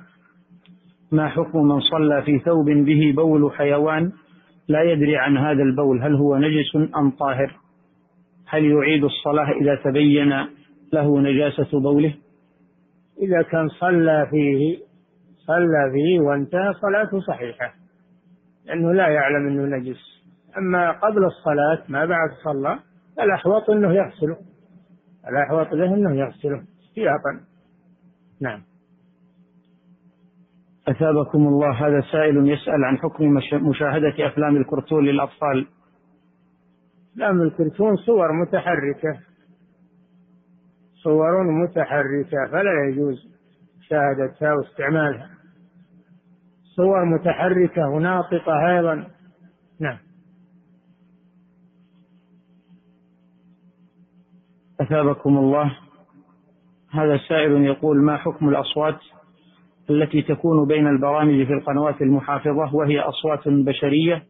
[1.12, 4.12] ما حكم من صلى في ثوب به بول حيوان
[4.68, 7.60] لا يدري عن هذا البول؟ هل هو نجس أم طاهر؟
[8.46, 10.46] هل يعيد الصلاة إذا تبين
[10.92, 12.14] له نجاسة بوله؟
[13.22, 14.78] إذا كان صلى فيه
[15.46, 17.74] صلى فيه وانتهى صلاته صحيحة
[18.64, 20.24] لأنه لا يعلم أنه نجس.
[20.58, 22.78] أما قبل الصلاة ما بعد صلى
[23.20, 24.36] الأحوط أنه يغسله
[25.28, 27.40] الأحوط له أنه يغسله احتياطا
[28.40, 28.62] نعم.
[30.88, 33.24] أثابكم الله هذا سائل يسأل عن حكم
[33.68, 35.66] مشاهدة أفلام الكرتون للأطفال.
[37.12, 39.20] أفلام الكرتون صور متحركة.
[41.02, 43.34] صور متحركة فلا يجوز
[43.78, 45.33] مشاهدتها واستعمالها.
[46.76, 49.06] صور متحركة وناطقة أيضا.
[49.80, 49.98] نعم.
[54.80, 55.78] أثابكم الله.
[56.90, 58.98] هذا سائل يقول ما حكم الأصوات
[59.90, 64.22] التي تكون بين البرامج في القنوات المحافظة وهي أصوات بشرية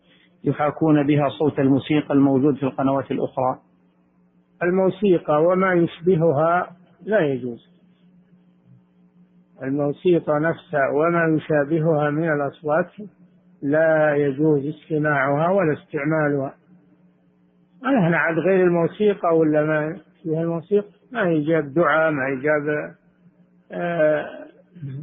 [0.44, 3.58] يحاكون بها صوت الموسيقى الموجود في القنوات الأخرى؟
[4.62, 7.73] الموسيقى وما يشبهها لا يجوز.
[9.62, 12.90] الموسيقى نفسها وما يشابهها من الأصوات
[13.62, 16.54] لا يجوز استماعها ولا استعمالها.
[17.82, 22.94] نحن عاد غير الموسيقى ولا ما فيها الموسيقى؟ ما يجاب دعاء ما يجاب
[23.72, 24.26] آه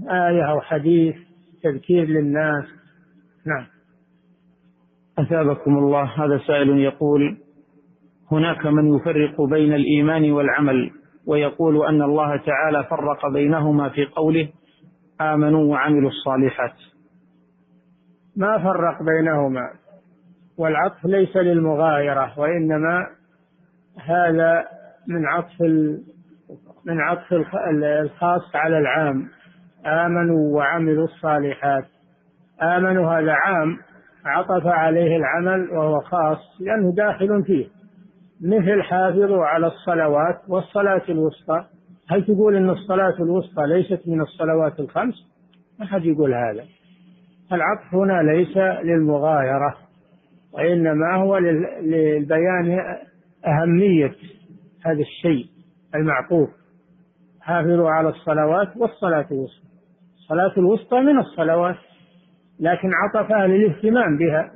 [0.09, 1.15] آية أو حديث
[1.63, 2.65] تذكير للناس.
[3.45, 3.65] نعم.
[5.19, 7.37] أثابكم الله هذا سائل يقول
[8.31, 10.91] هناك من يفرق بين الإيمان والعمل.
[11.28, 14.49] ويقول أن الله تعالى فرق بينهما في قوله
[15.22, 16.74] آمنوا وعملوا الصالحات.
[18.38, 19.69] ما فرق بينهما؟
[20.57, 23.07] والعطف ليس للمغايرة وإنما
[24.05, 24.65] هذا
[25.07, 25.61] من عطف
[26.86, 27.34] من عطف
[27.84, 29.30] الخاص على العام.
[29.86, 31.86] آمنوا وعملوا الصالحات.
[32.61, 33.78] آمنوا هذا عام
[34.26, 37.80] عطف عليه العمل وهو خاص لأنه داخل فيه.
[38.41, 41.65] مثل حافظوا على الصلوات والصلاة الوسطى.
[42.09, 45.15] هل تقول أن الصلاة الوسطى ليست من الصلوات الخمس؟
[45.79, 46.65] ما حد يقول هذا.
[47.51, 49.77] العطف هنا ليس للمغايرة
[50.53, 51.37] وإنما هو
[51.81, 52.79] للبيان
[53.47, 54.15] أهمية
[54.85, 55.45] هذا الشيء
[55.95, 56.49] المعطوف
[57.41, 59.67] حافظوا على الصلوات والصلاة الوسطى.
[60.17, 61.77] الصلاة الوسطى من الصلوات
[62.59, 64.51] لكن عطفها للاهتمام بها.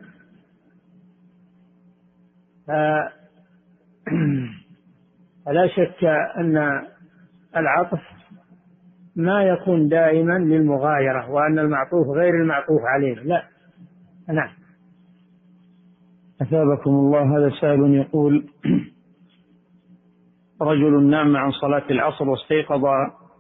[5.46, 6.04] فلا شك
[6.38, 6.82] أن
[7.58, 8.02] العطف
[9.16, 13.14] ما يكون دائما للمغايرة وأن المعطوف غير المعطوف عليه.
[13.14, 13.44] لا.
[14.30, 14.50] نعم.
[16.42, 18.46] أثابكم الله هذا سائل يقول
[20.62, 22.86] رجل نام عن صلاة العصر واستيقظ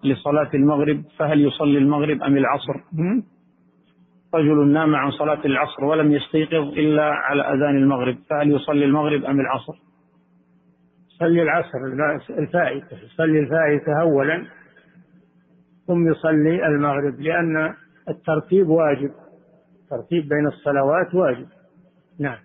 [0.03, 2.79] لصلاة المغرب فهل يصلي المغرب أم العصر؟
[4.33, 9.39] رجل نام عن صلاة العصر ولم يستيقظ إلا على أذان المغرب فهل يصلي المغرب أم
[9.39, 9.73] العصر؟
[11.15, 11.77] يصلي العصر
[12.29, 14.45] الفائتة يصلي الفائتة أولا
[15.87, 17.73] ثم يصلي المغرب لأن
[18.09, 19.11] الترتيب واجب
[19.83, 21.47] الترتيب بين الصلوات واجب.
[22.19, 22.37] نعم.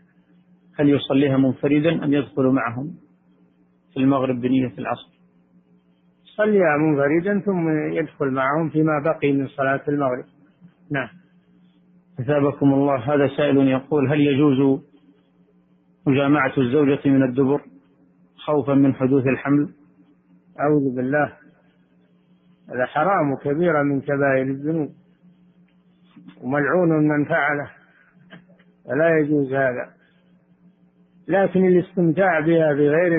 [0.79, 2.95] هل يصليها منفردا أم يدخل معهم
[3.95, 5.11] في المغرب بنية العصر؟
[6.25, 10.25] يصليها منفردا ثم يدخل معهم فيما بقي من صلاة المغرب.
[10.91, 11.09] نعم.
[12.21, 14.81] أثابكم الله هذا سائل يقول هل يجوز
[16.07, 17.61] مجامعة الزوجة من الدبر؟
[18.47, 19.69] خوفا من حدوث الحمل.
[20.61, 21.33] أعوذ بالله.
[22.69, 24.91] هذا حرام كبيرة من كبائر الذنوب
[26.43, 27.71] وملعون من فعله.
[28.85, 29.91] فلا يجوز هذا.
[31.29, 33.17] لكن الاستمتاع بها بغير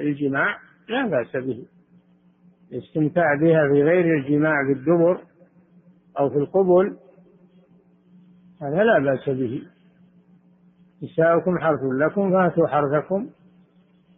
[0.00, 0.58] الجماع
[0.88, 1.66] لا بأس به.
[2.72, 5.20] الاستمتاع بها في غير الجماع بالدبر
[6.18, 6.96] أو في القبل
[8.62, 9.62] هذا لا بأس به.
[11.02, 13.30] نساؤكم حرث لكم فأتوا حرثكم.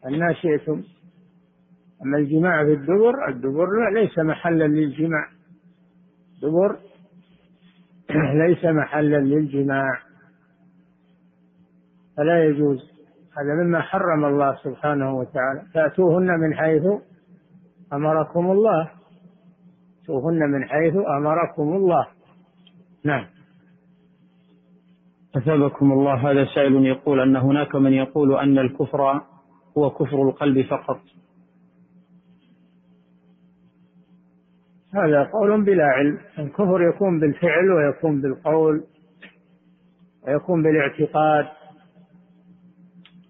[0.06, 0.82] أن شئتم
[2.04, 5.28] أما الجماع في الدبر الدبر ليس محلا للجماع.
[6.42, 6.76] دبر
[8.46, 9.98] ليس محلا للجماع.
[12.16, 12.96] فلا يجوز.
[13.38, 15.62] هذا مما حرم الله سبحانه وتعالى.
[15.74, 16.82] فأتوهن من حيث
[17.92, 18.90] أمركم الله.
[20.02, 22.06] أتوهن من حيث أمركم الله.
[23.04, 23.26] نعم.
[25.36, 29.20] أثابكم الله هذا سائل يقول أن هناك من يقول أن الكفر
[29.78, 31.00] هو كفر القلب فقط.
[34.94, 36.18] هذا قول بلا علم.
[36.38, 38.84] الكفر يكون بالفعل ويكون بالقول
[40.26, 41.46] ويكون بالاعتقاد.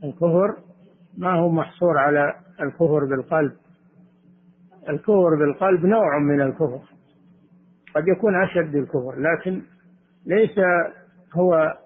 [0.04, 0.56] الكفر
[1.18, 3.52] ما هو محصور على الكفر بالقلب.
[4.88, 6.80] الكفر بالقلب نوع من الكفر.
[7.94, 9.62] قد يكون أشد الكفر لكن
[10.26, 10.58] ليس
[11.34, 11.78] هو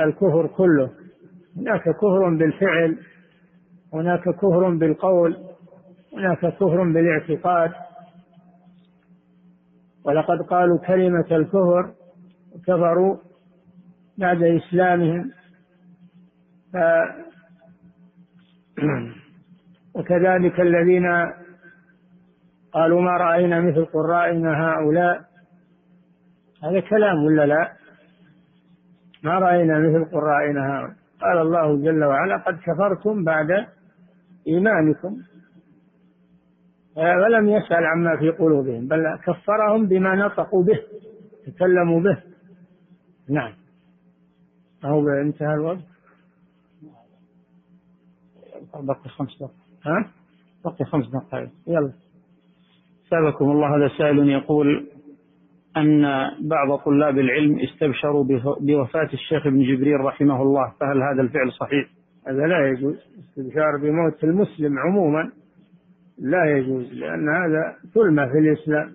[0.00, 0.90] الكفر كله.
[1.56, 2.98] هناك كفر بالفعل
[3.94, 5.36] هناك كفر بالقول
[6.16, 7.72] هناك كفر بالاعتقاد.
[10.04, 11.94] ولقد قالوا كلمة الكفر
[12.66, 13.16] كفروا
[14.18, 15.30] بعد إسلامهم.
[16.72, 16.76] ف
[19.96, 21.06] وكذلك الذين
[22.72, 25.24] قالوا ما رأينا مثل قرائنا هؤلاء.
[26.64, 27.72] هذا كلام ولا لا؟
[29.22, 31.05] ما رأينا مثل قرائنا هؤلاء.
[31.20, 33.66] قال الله جل وعلا قد كفرتم بعد
[34.46, 35.18] إيمانكم.
[36.96, 40.80] ولم يسأل عما في قلوبهم بل كفرهم بما نطقوا به
[41.46, 42.22] تكلموا به.
[43.28, 43.52] نعم.
[44.84, 45.84] أهو انتهى الوقت.
[48.74, 49.52] بقي خمس دقائق.
[49.84, 50.10] ها؟
[50.64, 51.50] بقي خمس دقائق.
[51.66, 51.92] يلا.
[53.10, 54.95] سابكم الله هذا سائل يقول
[55.76, 56.02] أن
[56.40, 58.24] بعض طلاب العلم استبشروا
[58.60, 61.88] بوفاة الشيخ ابن جبريل رحمه الله فهل هذا الفعل صحيح؟
[62.28, 62.96] هذا لا يجوز.
[63.18, 65.32] استبشار بموت المسلم عموما
[66.18, 68.92] لا يجوز لأن هذا ظلمة في الإسلام.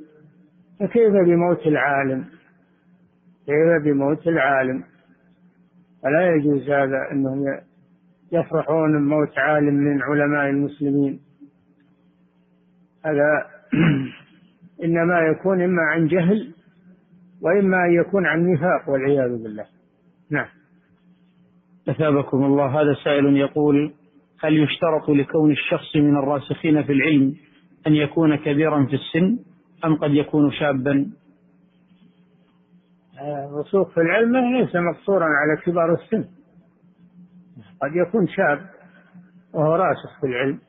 [0.80, 2.26] فكيف بموت العالم؟
[3.46, 4.84] كيف بموت العالم؟
[6.04, 7.46] فلا يجوز هذا أنهم
[8.32, 11.20] يفرحون بموت عالم من علماء المسلمين.
[13.06, 13.46] هذا
[14.86, 16.51] إنما يكون إما عن جهل
[17.42, 19.66] وإما أن يكون عن نفاق والعياذ بالله.
[20.30, 20.48] نعم.
[21.90, 22.82] أثابكم الله.
[22.82, 23.94] هذا سائل يقول
[24.44, 27.36] هل يشترط لكون الشخص من الراسخين في العلم
[27.88, 29.40] أن يكون كبيرا في السن
[29.86, 31.12] أم قد يكون شابا؟
[33.50, 36.26] الرسوخ في العلم ليس مقصورا على كبار السن.
[37.82, 38.60] قد يكون شاب
[39.54, 40.60] وهو راسخ في العلم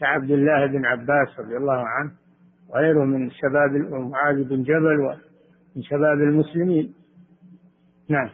[0.00, 2.10] كعبد الله بن عباس رضي الله عنه
[2.68, 3.70] وغيره من شباب
[4.10, 5.16] معاذ بن جبل
[5.76, 6.94] ومن شباب المسلمين.
[8.08, 8.30] نعم.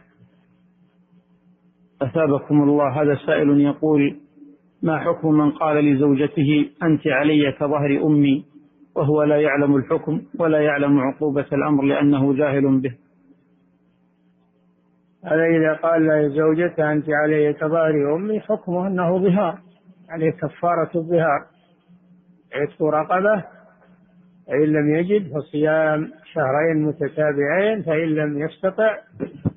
[2.01, 3.01] أثابكم الله.
[3.01, 4.17] هذا سائل يقول
[4.83, 8.45] ما حكم من قال لزوجته أنت علي كظهر أمي
[8.95, 12.95] وهو لا يعلم الحكم ولا يعلم عقوبة الأمر لأنه جاهل به؟
[15.25, 19.59] هذا إذا قال لزوجته أنت علي كظهر أمي حكمه أنه ظهار
[20.09, 21.45] عليه كفارة الظهار.
[22.53, 23.56] عتق رقبة
[24.47, 28.97] فإن لم يجد فصيام شهرين متتابعين فإن لم يستطع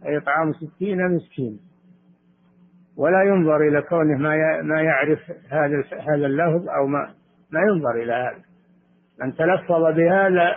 [0.03, 1.59] فإطعام ستين مسكين.
[2.97, 5.19] ولا ينظر إلى كونه ما ما يعرف
[5.51, 7.11] هذا هذا اللفظ أو ما
[7.51, 8.43] ما ينظر إلى هذا.
[9.23, 10.57] من تلفظ بهذا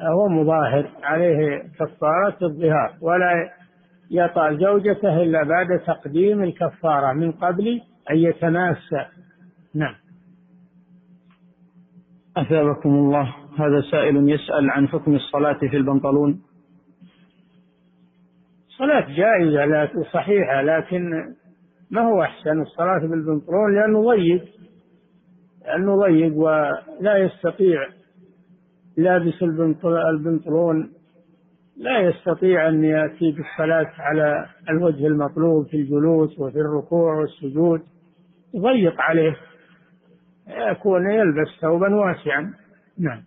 [0.00, 3.50] هو مظاهر عليه كفارة الظهار ولا
[4.10, 9.06] يطأ زوجته إلا بعد تقديم الكفارة من قبل أن يتماسى
[9.74, 9.94] نعم.
[12.40, 13.34] أثابكم الله.
[13.58, 16.40] هذا سائل يسأل عن حكم الصلاة في البنطلون.
[18.78, 21.34] صلاة جائزة صحيحة لكن
[21.90, 24.44] ما هو أحسن الصلاة بالبنطلون لأنه ضيق
[25.66, 27.86] لأنه ضيق ولا يستطيع
[28.96, 30.92] لابس البنطلون.
[31.76, 37.80] لا يستطيع أن يأتي بالصلاة على الوجه المطلوب في الجلوس وفي الركوع والسجود.
[38.54, 39.36] يضيق عليه.
[40.48, 42.54] يكون يلبس ثوبا واسعا.
[42.98, 43.22] نعم.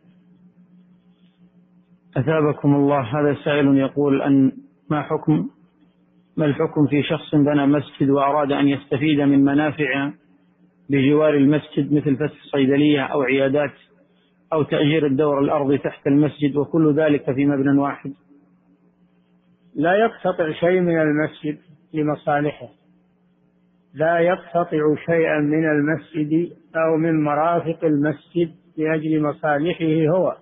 [2.18, 3.02] أثابكم الله.
[3.02, 4.52] هذا سائل يقول أن
[4.90, 5.50] ما حكم
[6.38, 10.12] ما الحكم في شخص بنى مسجد وأراد أن يستفيد من منافع
[10.90, 13.74] بجوار المسجد مثل فتح صيدلية أو عيادات
[14.54, 18.14] أو تأجير الدور الأرضي تحت المسجد وكل ذلك في مبنى واحد؟
[19.76, 21.58] لا يقتطع شيء من المسجد
[21.94, 22.81] لمصالحه
[23.94, 30.38] لا يقتطع شيئا من المسجد أو من مرافق المسجد لأجل مصالحه هو.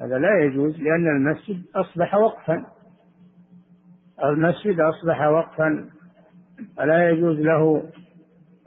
[0.00, 2.66] هذا لا يجوز لأن المسجد أصبح وقفا.
[4.24, 5.88] المسجد أصبح وقفا
[6.76, 7.82] فلا يجوز له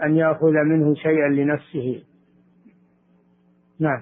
[0.04, 2.04] أن يأخذ منه شيئا لنفسه.
[3.80, 4.02] نعم.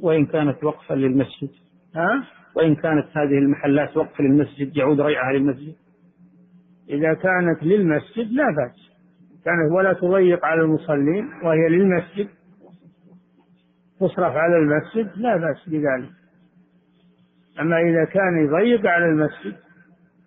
[0.00, 1.50] وإن كانت وقفا للمسجد؟
[1.94, 5.74] ها؟ وإن كانت هذه المحلات وقف للمسجد يعود ريعها للمسجد؟
[6.88, 8.90] إذا كانت للمسجد لا بأس.
[9.44, 12.28] كانت ولا تضيق على المصلين وهي للمسجد
[14.00, 16.10] تصرف على المسجد لا بأس بذلك.
[17.60, 19.56] أما إذا كان يضيق على المسجد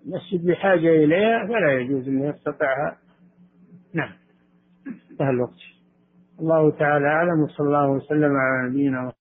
[0.05, 2.97] المسجد بحاجة إليها فلا يجوز أن يستطعها.
[3.93, 4.11] نعم.
[5.11, 5.59] انتهى الوقت.
[6.39, 9.11] الله تعالى أعلم وصلى الله وسلم على نبينا